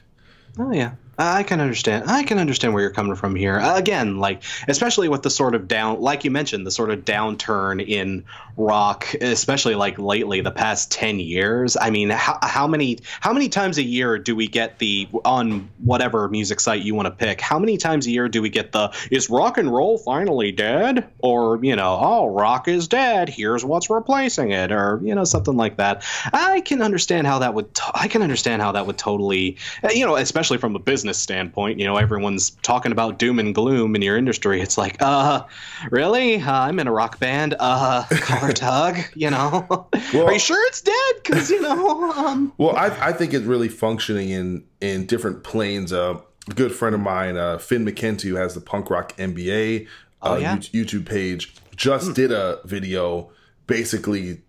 [0.60, 2.10] Oh yeah, I can understand.
[2.10, 3.58] I can understand where you're coming from here.
[3.58, 7.06] Uh, again, like especially with the sort of down, like you mentioned, the sort of
[7.06, 8.26] downturn in
[8.58, 11.78] rock, especially like lately, the past ten years.
[11.80, 15.70] I mean, how, how many how many times a year do we get the on
[15.84, 17.40] whatever music site you want to pick?
[17.40, 21.08] How many times a year do we get the is rock and roll finally dead?
[21.20, 23.30] Or you know, oh, rock is dead.
[23.30, 26.04] Here's what's replacing it, or you know, something like that.
[26.34, 27.74] I can understand how that would.
[27.74, 31.05] T- I can understand how that would totally, uh, you know, especially from a business
[31.14, 31.80] standpoint.
[31.80, 34.62] You know, everyone's talking about doom and gloom in your industry.
[34.62, 35.44] It's like, uh,
[35.92, 36.42] really?
[36.42, 37.56] Uh, I'm in a rock band.
[37.60, 38.98] Uh, collar tug.
[39.14, 41.16] You know, are you sure it's dead?
[41.24, 45.92] Because you know, um, well I, I think it's really functioning in in different planes
[45.94, 49.88] uh, a good friend of mine uh, finn mckenty who has the punk rock mba
[50.22, 50.56] Oh, uh, yeah?
[50.58, 53.30] YouTube- youtube page just did a video
[53.68, 54.42] basically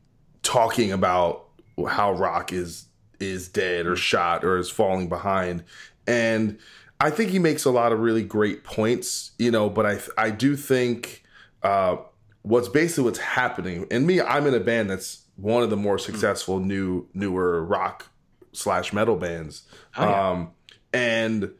[0.42, 1.48] talking about
[1.88, 2.86] how rock is
[3.18, 5.64] is dead or shot or is falling behind
[6.06, 6.58] and
[7.00, 10.30] i think he makes a lot of really great points you know but i i
[10.30, 11.22] do think
[11.62, 11.96] uh
[12.42, 15.98] what's basically what's happening and me i'm in a band that's one of the more
[15.98, 18.06] successful new newer rock
[18.52, 19.64] slash metal bands.
[19.96, 20.52] Um
[20.94, 21.50] and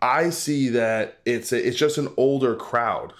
[0.00, 3.12] i see that it's a, it's just an older crowd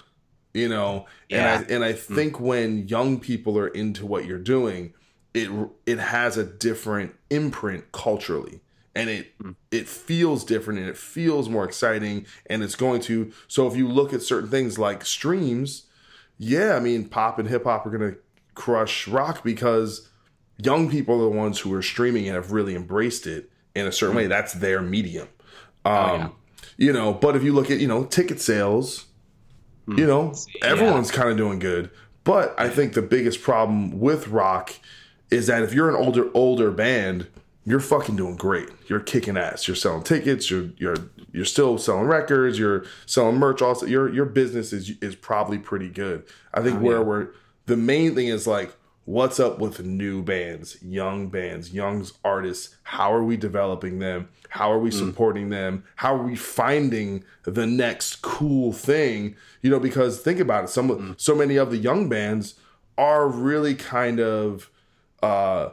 [0.53, 1.57] you know Yeah.
[1.57, 4.93] and i and i think when young people are into what you're doing
[5.35, 5.49] it
[5.85, 8.61] it has a different imprint culturally
[8.95, 9.51] and it hmm.
[9.71, 13.87] it feels different and it feels more exciting and it's going to so if you
[13.87, 15.83] look at certain things like streams
[16.37, 18.17] yeah i mean pop and hip hop are going to
[18.55, 20.09] crush rock because
[20.57, 23.91] young people are the ones who are streaming and have really embraced it in a
[23.91, 24.17] certain hmm.
[24.17, 24.27] way.
[24.27, 25.27] That's their medium.
[25.85, 26.35] Oh, um
[26.77, 29.07] you know but if you look at you know ticket sales
[29.85, 29.99] hmm.
[29.99, 31.89] you know everyone's kind of doing good.
[32.23, 34.73] But i think the biggest problem with rock
[35.29, 37.27] is that if you're an older older band
[37.65, 40.95] you're fucking doing great you're kicking ass you're selling tickets you're you're
[41.31, 45.89] you're still selling records you're selling merch also your your business is is probably pretty
[45.89, 47.29] good i think where we're
[47.65, 48.73] the main thing is like
[49.05, 52.77] what's up with new bands, young bands, young artists?
[52.83, 54.29] How are we developing them?
[54.47, 54.97] How are we Mm.
[54.97, 55.83] supporting them?
[55.97, 59.35] How are we finding the next cool thing?
[59.61, 61.15] You know, because think about it, some Mm.
[61.19, 62.55] so many of the young bands
[62.97, 64.69] are really kind of
[65.21, 65.71] uh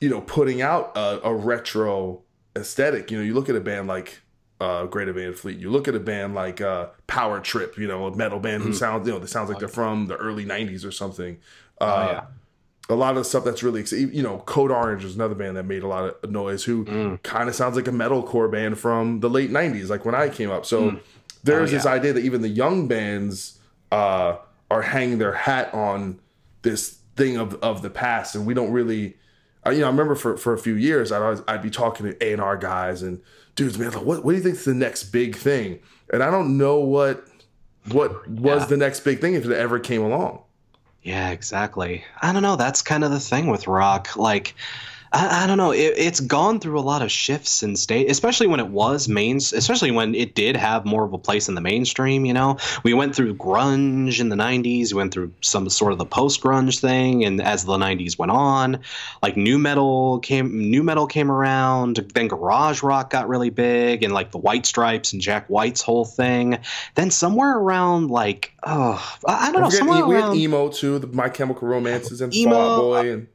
[0.00, 2.22] you know, putting out a, a retro
[2.56, 3.10] aesthetic.
[3.10, 4.20] You know, you look at a band like
[4.60, 5.58] uh, Greta Van Fleet.
[5.58, 7.78] You look at a band like uh, Power Trip.
[7.78, 10.16] You know, a metal band who sounds you know that sounds like they're from the
[10.16, 11.38] early '90s or something.
[11.80, 12.24] Uh, yeah.
[12.88, 15.62] A lot of the stuff that's really you know, Code Orange is another band that
[15.62, 16.64] made a lot of noise.
[16.64, 20.28] Who kind of sounds like a metalcore band from the late '90s, like when I
[20.28, 20.66] came up.
[20.66, 20.98] So
[21.44, 23.58] there's this idea that even the young bands
[23.92, 24.38] uh,
[24.70, 26.18] are hanging their hat on
[26.62, 29.16] this thing of of the past, and we don't really.
[29.64, 32.06] I, you know, I remember for, for a few years, I'd always, I'd be talking
[32.06, 33.20] to A and R guys and
[33.56, 35.80] dudes, man, like, what what do you think's the next big thing?
[36.12, 37.26] And I don't know what
[37.90, 38.66] what was Yeah.
[38.66, 40.42] the next big thing if it ever came along.
[41.02, 42.04] Yeah, exactly.
[42.20, 42.56] I don't know.
[42.56, 44.16] That's kind of the thing with rock.
[44.16, 44.54] Like,
[45.12, 45.72] I, I don't know.
[45.72, 49.38] It, it's gone through a lot of shifts in state, especially when it was main,
[49.38, 52.24] especially when it did have more of a place in the mainstream.
[52.24, 54.92] You know, we went through grunge in the '90s.
[54.92, 58.80] We went through some sort of the post-grunge thing, and as the '90s went on,
[59.22, 61.96] like nu metal came, nu metal came around.
[61.96, 66.04] Then garage rock got really big, and like the White Stripes and Jack White's whole
[66.04, 66.58] thing.
[66.94, 70.68] Then somewhere around like, oh, I, I don't know, We, somewhere had, we had emo
[70.68, 73.26] too, the My Chemical Romances uh, and Emo, Fall Out Boy, and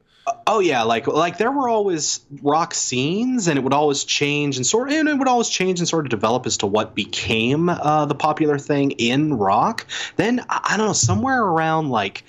[0.48, 4.66] Oh yeah, like like there were always rock scenes, and it would always change and
[4.66, 8.06] sort, and it would always change and sort of develop as to what became uh,
[8.06, 9.86] the popular thing in rock.
[10.16, 12.24] Then I, I don't know, somewhere around like,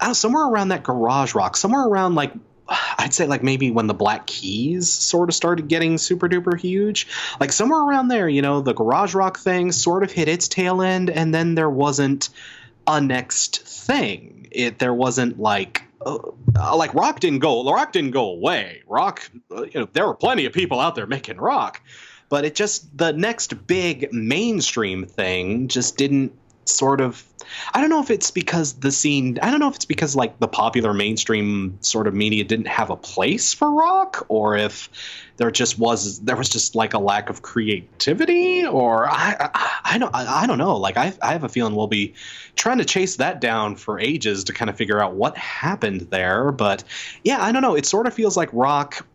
[0.00, 2.32] I don't know, somewhere around that garage rock, somewhere around like.
[2.98, 7.06] I'd say like maybe when the Black Keys sort of started getting super duper huge,
[7.38, 10.82] like somewhere around there, you know, the garage rock thing sort of hit its tail
[10.82, 12.28] end, and then there wasn't
[12.88, 14.48] a next thing.
[14.50, 18.82] It there wasn't like uh, like rock didn't go rock didn't go away.
[18.86, 21.80] Rock, uh, you know, there were plenty of people out there making rock,
[22.28, 26.32] but it just the next big mainstream thing just didn't
[26.68, 27.24] sort of
[27.72, 30.38] I don't know if it's because the scene I don't know if it's because like
[30.38, 34.88] the popular mainstream sort of media didn't have a place for rock or if
[35.36, 39.98] there just was there was just like a lack of creativity or I I, I
[39.98, 40.76] don't I, I don't know.
[40.76, 42.14] Like I I have a feeling we'll be
[42.56, 46.52] trying to chase that down for ages to kind of figure out what happened there.
[46.52, 46.84] But
[47.22, 47.76] yeah I don't know.
[47.76, 49.06] It sort of feels like rock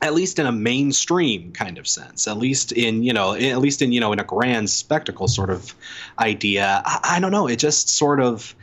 [0.00, 3.82] at least in a mainstream kind of sense at least in you know at least
[3.82, 5.74] in you know in a grand spectacle sort of
[6.18, 6.82] idea.
[6.84, 7.48] I, I don't know.
[7.48, 8.54] It just sort of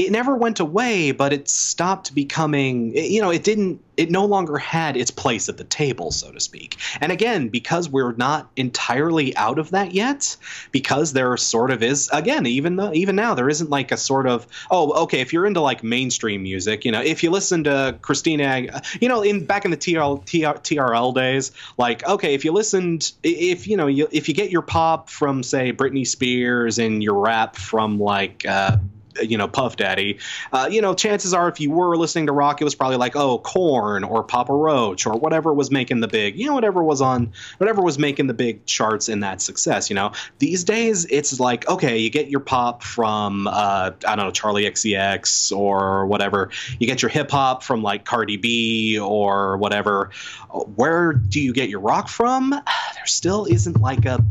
[0.00, 4.56] it never went away but it stopped becoming you know it didn't it no longer
[4.56, 6.78] had its place at the table so to speak.
[7.02, 10.38] And again because we're not entirely out of that yet
[10.72, 14.26] because there sort of is again even though even now there isn't like a sort
[14.26, 17.98] of oh okay if you're into like mainstream music you know if you listen to
[18.00, 22.52] christina you know in back in the TRL, TR, trl days like okay if you
[22.52, 27.02] listened if you know you, if you get your pop from say britney spears and
[27.02, 28.78] your rap from like uh
[29.22, 30.18] you know Puff Daddy,
[30.52, 33.16] uh, you know chances are if you were listening to rock, it was probably like
[33.16, 37.00] oh Korn or Papa Roach or whatever was making the big, you know whatever was
[37.00, 39.90] on whatever was making the big charts in that success.
[39.90, 44.18] You know these days it's like okay you get your pop from uh, I don't
[44.26, 49.56] know Charli XCX or whatever, you get your hip hop from like Cardi B or
[49.58, 50.10] whatever.
[50.74, 52.50] Where do you get your rock from?
[52.94, 54.22] There still isn't like a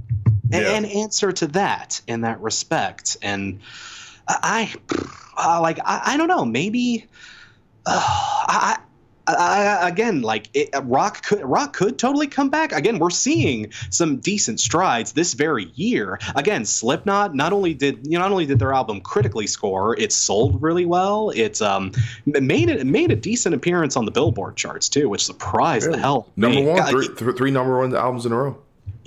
[0.51, 0.73] Yeah.
[0.75, 3.59] an answer to that in that respect and
[4.29, 4.73] i
[5.37, 6.45] uh, like I, I don't know.
[6.45, 7.07] Maybe
[7.85, 8.01] uh,
[8.47, 8.79] I,
[9.27, 12.71] I, again like it, rock could rock could totally come back.
[12.71, 16.19] Again we're seeing some decent strides this very year.
[16.35, 20.11] Again slipknot not only did you know not only did their album critically score it
[20.11, 21.31] sold really well.
[21.35, 21.91] It's um
[22.25, 26.31] made it made a decent appearance on the billboard charts too which surprised the hell
[26.35, 26.65] number me.
[26.65, 28.57] one, God, three, three number one albums in a row.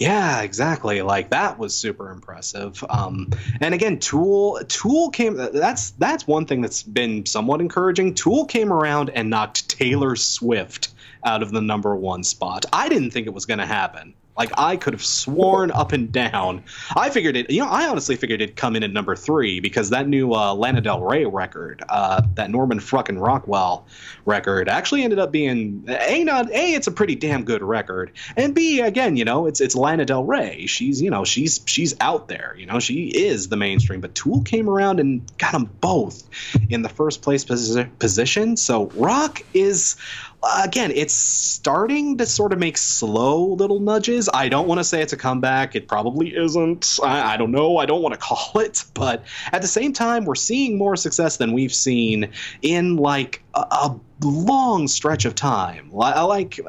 [0.03, 1.03] Yeah, exactly.
[1.03, 2.85] Like that was super impressive.
[2.89, 3.31] Um,
[3.61, 5.37] and again, Tool Tool came.
[5.37, 8.15] That's that's one thing that's been somewhat encouraging.
[8.15, 10.89] Tool came around and knocked Taylor Swift
[11.25, 12.67] out of the number one spot.
[12.73, 14.15] I didn't think it was going to happen.
[14.43, 16.65] Like I could have sworn up and down.
[16.97, 17.49] I figured it.
[17.49, 20.53] You know, I honestly figured it'd come in at number three because that new uh,
[20.53, 23.87] Lana Del Rey record, uh, that Norman fucking Rockwell
[24.25, 26.73] record, actually ended up being a not a.
[26.73, 30.25] It's a pretty damn good record, and b again, you know, it's it's Lana Del
[30.25, 30.67] Rey.
[30.67, 32.57] She's you know she's she's out there.
[32.59, 34.01] You know, she is the mainstream.
[34.01, 36.29] But Tool came around and got them both
[36.69, 38.57] in the first place posi- position.
[38.57, 39.95] So rock is
[40.43, 44.29] Uh, again, it's starting to sort of make slow little nudges.
[44.33, 45.77] I don't want to say it's a comeback.
[45.77, 46.99] It probably isn't.
[47.03, 47.77] I, I don't know.
[47.77, 48.85] I don't want to call it.
[48.95, 52.31] But at the same time, we're seeing more success than we've seen
[52.61, 53.95] in like a,
[54.25, 55.91] long stretch of time.
[55.91, 56.61] Like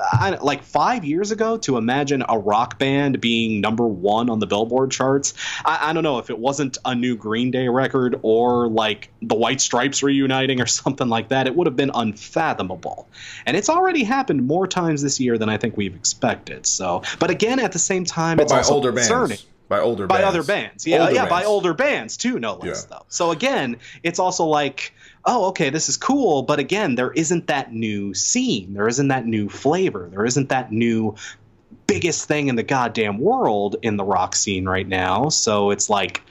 [0.41, 4.89] like five years ago, to imagine a rock band being number one on the Billboard
[4.89, 5.35] charts.
[5.63, 9.35] I, I, don't know if it wasn't a new Green Day record or like the
[9.35, 11.45] White Stripes reuniting or something like that.
[11.45, 13.07] It would have been unfathomable.
[13.45, 16.65] And it's already happened more times this year than I think we've expected.
[16.65, 19.29] So, but again, at the same time, but it's by also older concerning.
[19.29, 19.45] bands.
[19.69, 20.27] By older by bands.
[20.27, 22.97] other bands, yeah, Older yeah, by older bands too, no less Yeah.
[22.97, 23.05] though.
[23.07, 24.93] So again, it's also like
[25.25, 26.43] oh, okay, this is cool.
[26.43, 28.73] But again, there isn't that new scene.
[28.73, 30.09] There isn't that new flavor.
[30.11, 31.15] There isn't that new
[31.87, 35.29] biggest thing in the goddamn world in the rock scene right now.
[35.29, 36.21] So it's like,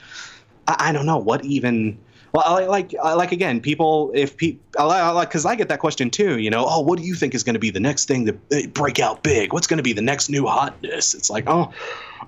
[0.68, 1.98] I, I don't know what even.
[2.32, 4.10] Well, I like, I like again, people.
[4.14, 6.38] If people, I like, because I get that question too.
[6.38, 8.38] You know, oh, what do you think is going to be the next thing to
[8.52, 9.52] uh, break out big?
[9.52, 11.14] What's going to be the next new hotness?
[11.14, 11.72] It's like, oh,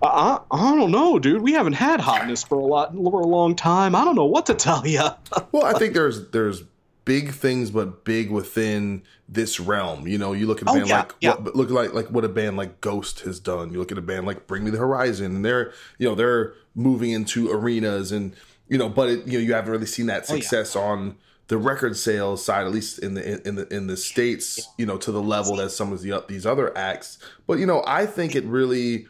[0.07, 1.43] I, I don't know, dude.
[1.43, 3.95] We haven't had hotness for a lot for a long time.
[3.95, 5.03] I don't know what to tell you.
[5.53, 6.63] Well, I think there's there's
[7.05, 10.07] big things, but big within this realm.
[10.09, 11.35] You know, you look at a Oh, band yeah, like yeah.
[11.37, 13.73] what, look like like what a band like Ghost has done.
[13.73, 16.55] You look at a band like Bring Me the Horizon, and they're you know they're
[16.75, 18.35] moving into arenas, and
[18.69, 20.41] you know, but it, you know you haven't really seen that Oh, yeah.
[20.41, 21.17] success on
[21.49, 24.67] the record sales side, at least in the in the in the states.
[24.79, 27.19] You know, to the level that some of the these other acts.
[27.47, 29.07] But you know, I think it really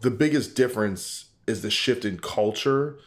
[0.00, 2.98] the biggest difference is the shift in culture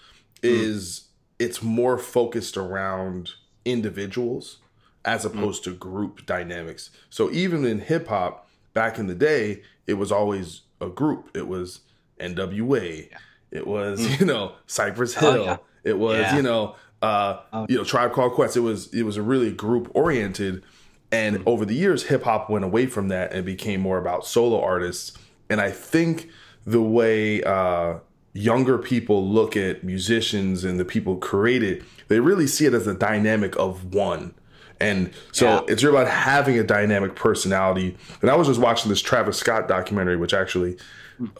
[0.41, 0.49] hmm.
[0.49, 1.05] is
[1.37, 3.31] it's more focused around
[3.65, 4.57] individuals
[5.05, 5.37] as hmm.
[5.37, 6.89] opposed to group dynamics.
[7.09, 11.35] So even in hip hop back in the day, it was always a group.
[11.35, 11.81] It was
[12.19, 13.09] NWA.
[13.51, 14.13] It was, hmm.
[14.19, 15.45] you know, Cypress Oh, Hill.
[15.45, 15.57] yeah.
[15.83, 16.35] It was, Yeah.
[16.35, 17.65] you know, uh, oh.
[17.69, 18.57] you know, Tribe Called Quest.
[18.57, 20.63] It was it was a really group oriented.
[21.11, 24.61] And over the years, hip hop went away from that and became more about solo
[24.61, 25.17] artists.
[25.49, 26.29] And I think
[26.69, 27.95] the way uh,
[28.33, 32.93] younger people look at musicians and the people created, they really see it as a
[32.93, 34.33] dynamic of one.
[34.79, 35.61] And so Yeah.
[35.67, 37.97] it's really about having a dynamic personality.
[38.21, 40.77] And I was just watching this Travis Scott documentary, which actually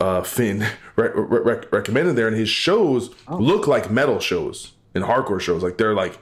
[0.02, 0.66] uh, Finn
[0.98, 5.64] re- re- recommended there, and his shows look like metal shows and hardcore shows.
[5.64, 6.20] Like they're like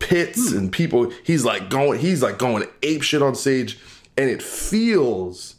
[0.00, 1.12] pits and people.
[1.22, 2.00] He's like going.
[2.00, 3.78] He's like going ape shit on stage,
[4.16, 5.54] and it feels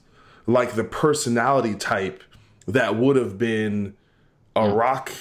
[0.45, 2.21] like the personality type
[2.67, 3.95] that would have been
[4.55, 5.11] a rock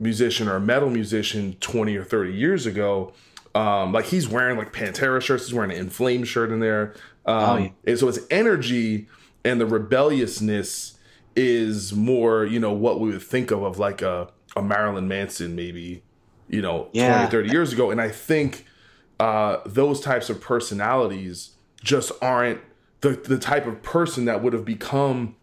[0.00, 3.12] musician or a metal musician 20 or 30 years ago.
[3.54, 6.94] Um, like he's wearing like Pantera shirts, he's wearing an In Flames shirt in there.
[7.26, 7.68] Um, yeah.
[7.86, 9.06] and so his energy
[9.44, 10.98] and the rebelliousness
[11.36, 15.54] is more, you know, what we would think of of like a, a Marilyn Manson
[15.56, 16.02] maybe,
[16.48, 17.16] you know, Yeah.
[17.26, 17.90] 20, 30 years ago.
[17.90, 18.66] And I think
[19.20, 21.50] uh, those types of personalities
[21.82, 22.60] just aren't
[23.00, 25.36] the, the type of person that would have become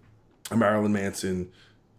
[0.55, 1.49] Marilyn Manson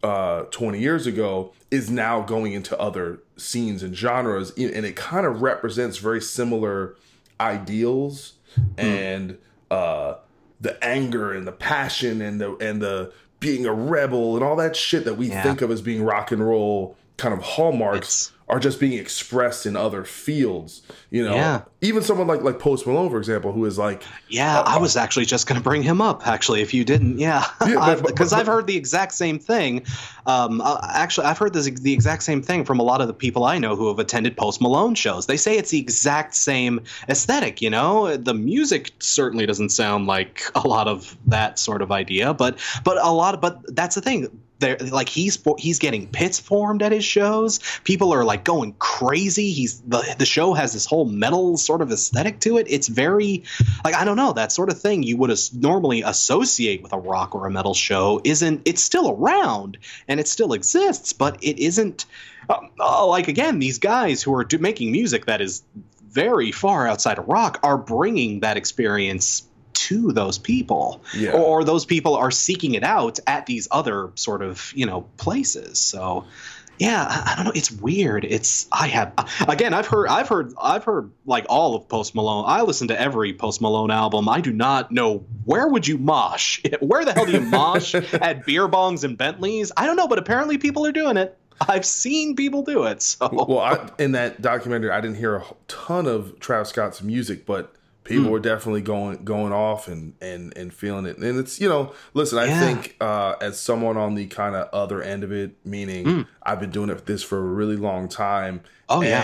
[0.03, 4.50] uh, 20 years ago is now going into other scenes and genres.
[4.57, 6.96] And it kind of represents very similar
[7.40, 8.34] ideals
[8.76, 9.38] and
[9.70, 10.14] uh,
[10.61, 14.76] the anger and the passion and the and the being a rebel and all that
[14.76, 15.42] shit that we Yeah.
[15.42, 19.64] think of as being rock and roll kind of hallmarks It's- are just being expressed
[19.64, 20.82] in other fields.
[21.11, 21.62] You know, Yeah.
[21.80, 25.24] even someone like like Post Malone, for example, who is like Yeah, I was actually
[25.24, 26.26] just going to bring him up.
[26.26, 29.84] Actually, if you didn't, yeah, Yeah, because but- I've heard the exact same thing.
[30.26, 33.14] Um, uh, actually, I've heard this, the exact same thing from a lot of the
[33.14, 35.26] people I know who have attended Post Malone shows.
[35.26, 37.62] They say it's the exact same aesthetic.
[37.62, 42.34] You know, the music certainly doesn't sound like a lot of that sort of idea,
[42.34, 43.34] but but a lot.
[43.34, 44.28] Of, but that's the thing.
[44.62, 47.58] They're, like he's he's getting pits formed at his shows.
[47.84, 49.52] People are like going crazy.
[49.52, 52.66] He's the the show has this whole metal sort of aesthetic to it.
[52.70, 53.42] It's very
[53.84, 56.98] like I don't know that sort of thing you would as- normally associate with a
[56.98, 58.62] rock or a metal show isn't.
[58.64, 62.06] It's still around and it still exists, but it isn't.
[62.48, 65.62] Um, uh, like again, these guys who are do, making music that is
[66.12, 69.42] very far outside of rock are bringing that experience
[69.93, 71.03] to those people.
[71.14, 71.32] Yeah.
[71.32, 75.78] or those people are seeking it out at these other sort of you know places.
[75.78, 76.24] So
[76.78, 77.53] yeah I, I don't know.
[77.55, 78.24] It's weird.
[78.24, 79.12] It's i have
[79.49, 82.45] again i've heard i've heard i've heard like all of post malone.
[82.47, 84.28] I listen to every post malone album.
[84.28, 88.47] I do not know where would you mosh where the hell do you mosh at
[88.47, 89.72] beer bongs and bentleys?
[89.76, 91.38] I don't know but apparently people are doing it.
[91.68, 93.28] I've seen people do it so.
[93.30, 97.72] Well, I, in that documentary, I didn't hear a ton of Travis Scott's music, but
[98.05, 98.30] people Hmm.
[98.30, 101.18] were definitely going going off and and and feeling it.
[101.18, 102.61] And it's you know, listen, I Yeah.
[102.61, 106.70] think uh, as someone on the kind of other end of it, meaning I've been
[106.70, 108.62] doing it this for a really long time.
[108.88, 109.22] Oh, yeah.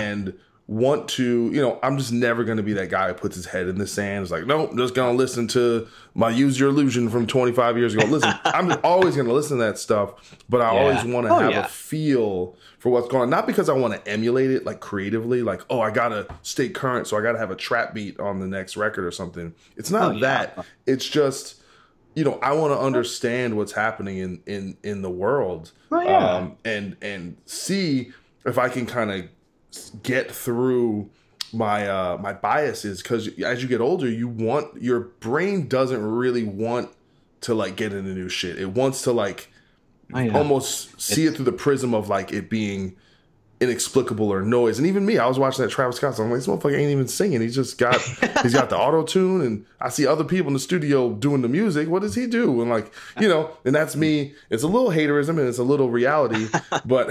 [0.68, 3.46] Want to, you know, I'm just never going to be that guy who puts his
[3.46, 4.22] head in the sand.
[4.22, 7.94] It's like, nope, just going to listen to my Use Your Illusion from 25 years
[7.94, 8.04] ago.
[8.04, 10.80] Listen, I'm always going to listen to that stuff, but I Yeah.
[10.80, 11.64] always want to Oh, have yeah.
[11.64, 13.30] a feel for what's going on.
[13.30, 16.68] Not because I want to emulate it like creatively, like, oh, I got to stay
[16.68, 19.54] current, so I got to have a trap beat on the next record or something.
[19.78, 20.20] It's not Oh, yeah.
[20.20, 20.66] that.
[20.86, 21.62] It's just,
[22.14, 26.34] you know, I want to understand what's happening in in in the world, Oh, yeah.
[26.36, 28.12] um, and and see
[28.44, 29.24] if I can kind of
[30.02, 31.10] get through
[31.52, 36.44] my uh my biases because as you get older you want your brain doesn't really
[36.44, 36.90] want
[37.40, 38.58] to like get into new shit.
[38.58, 39.50] It wants to like
[40.12, 42.96] almost see it through the prism of like it being
[43.60, 44.78] inexplicable or noise.
[44.78, 46.26] And even me i was watching that travis scott song.
[46.26, 47.40] I'm like this motherfucker ain't even singing.
[47.40, 48.00] He's just got
[48.42, 51.48] he's got the auto tune and i see other people in the studio doing the
[51.48, 51.88] music.
[51.88, 52.60] What does he do?
[52.60, 54.34] And like you know and that's me.
[54.50, 56.46] It's a little haterism and it's a little reality
[56.84, 57.10] but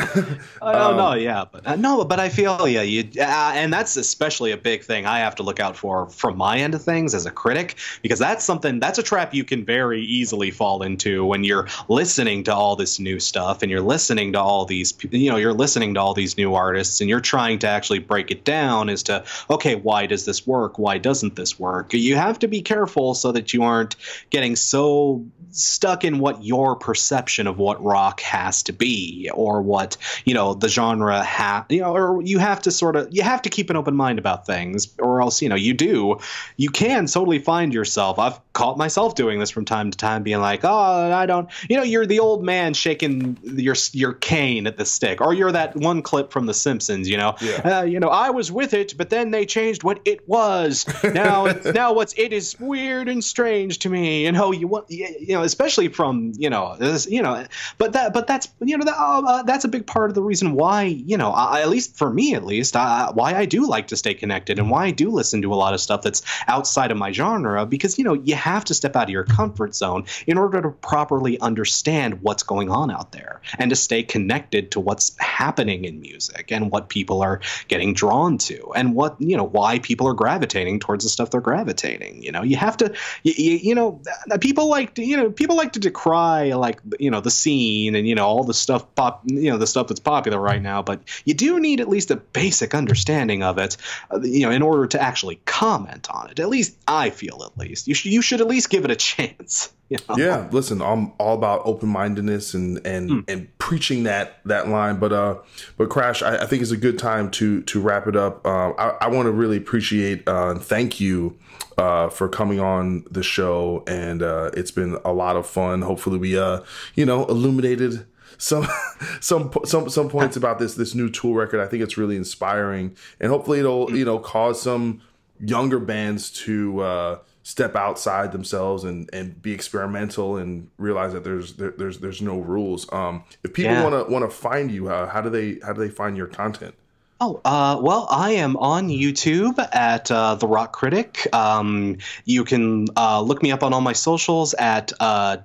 [0.61, 3.97] Oh um, no, yeah, but uh, no, but I feel yeah, you, uh, and that's
[3.97, 7.13] especially a big thing I have to look out for from my end of things
[7.13, 11.25] as a critic because that's something that's a trap you can very easily fall into
[11.25, 15.29] when you're listening to all this new stuff and you're listening to all these, you
[15.29, 18.43] know, you're listening to all these new artists and you're trying to actually break it
[18.43, 20.77] down as to okay, why does this work?
[20.77, 21.93] Why doesn't this work?
[21.93, 23.95] You have to be careful so that you aren't
[24.29, 29.97] getting so stuck in what your perception of what rock has to be or what
[30.25, 33.41] you know the genre ha you know or you have to sort of you have
[33.41, 36.17] to keep an open mind about things or else you know you do
[36.57, 40.39] you can totally find yourself i've caught myself doing this from time to time being
[40.39, 44.77] like oh i don't you know you're the old man shaking your your cane at
[44.77, 47.81] the stick or you're that one clip from the simpsons you know Yeah.
[47.81, 51.45] uh, you know i was with it but then they changed what it was now
[51.75, 55.43] now what's it is weird and strange to me and oh you want you know
[55.43, 57.45] especially from you know this, you know
[57.77, 60.53] but that but that's you know that, uh, that's a big part of the reason
[60.53, 63.85] why you know I, at least for me at least I, why i do like
[63.89, 66.89] to stay connected and why i do listen to a lot of stuff that's outside
[66.89, 70.05] of my genre because you know you have to step out of your comfort zone
[70.25, 74.79] in order to properly understand what's going on out there and to stay connected to
[74.79, 79.43] what's happening in music and what people are getting drawn to and what you know
[79.43, 82.43] why people are gravitating towards the stuff they're gravitating you know?
[82.43, 82.93] You have to
[83.23, 84.01] you, you, know
[84.39, 88.07] people like to, you know people like to decry like you know the scene and
[88.07, 91.01] you know all the stuff pop you know the stuff that's popular right now but
[91.25, 93.75] you do need at least a basic understanding of it
[94.11, 97.57] uh, you know in order to actually comment on it at least i feel at
[97.57, 97.87] least.
[97.87, 100.17] You should you should at least give it a chance you know?
[100.17, 103.19] yeah listen i'm all about open-mindedness and and Hmm.
[103.27, 105.35] and preaching that that line but uh
[105.77, 108.45] but crash i, I think it's a good time to to wrap it up.
[108.45, 111.37] Uh, i, I want to really appreciate uh and thank you
[111.77, 115.81] uh for coming on the show and uh it's been a lot of fun.
[115.83, 116.61] Hopefully we uh
[116.95, 118.05] you know illuminated
[118.37, 118.67] some
[119.19, 121.59] some some some points about this this new tool record.
[121.59, 125.01] I think it's really inspiring and hopefully it'll you know cause some
[125.39, 131.53] younger bands to uh step outside themselves and and be experimental and realize that there's
[131.53, 132.91] there, there's there's no rules.
[132.91, 135.79] Um if people want to want to find you uh, how do they how do
[135.79, 136.75] they find your content
[137.19, 141.27] Oh, uh, well, I am on YouTube at uh, The Rock Critic.
[141.33, 145.37] Um, you can uh, look me up on all my socials at uh,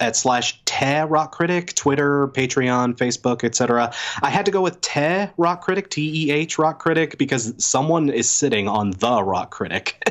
[0.00, 3.92] at slash Teh Rock Critic, Twitter, Patreon, Facebook, etc.
[4.20, 8.08] I had to go with Teh Rock Critic, T E H Rock Critic, because someone
[8.08, 10.02] is sitting on The Rock Critic,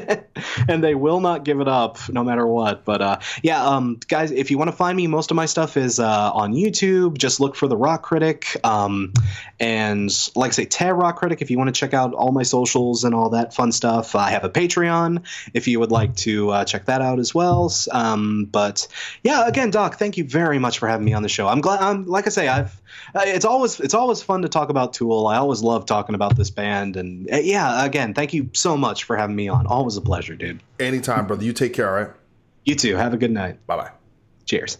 [0.69, 2.85] and they will not give it up no matter what.
[2.85, 5.75] But uh, yeah, um, guys, if you want to find me, most of my stuff
[5.75, 7.17] is uh, on YouTube.
[7.17, 8.55] Just look for The Rock Critic.
[8.63, 9.11] Um,
[9.59, 12.43] and like I say, Teh Rock Critic, if you want to check out all my
[12.43, 16.49] socials and all that fun stuff, I have a Patreon if you would like to
[16.51, 17.71] uh, check that out as well.
[17.91, 18.87] Um, but
[19.23, 21.47] yeah, again, Doc, thank you very much for having me on the show.
[21.47, 21.81] I'm glad.
[21.81, 22.81] I'm like I say, I've
[23.15, 25.27] uh, it's always it's always fun to talk about Tool.
[25.27, 29.03] I always love talking about this band, and uh, yeah, again, thank you so much
[29.03, 29.67] for having me on.
[29.67, 30.61] Always a pleasure, dude.
[30.79, 32.11] anytime brother you take care all right
[32.65, 32.95] You too.
[32.95, 33.65] Have a good night.
[33.67, 33.91] bye bye
[34.45, 34.79] Cheers.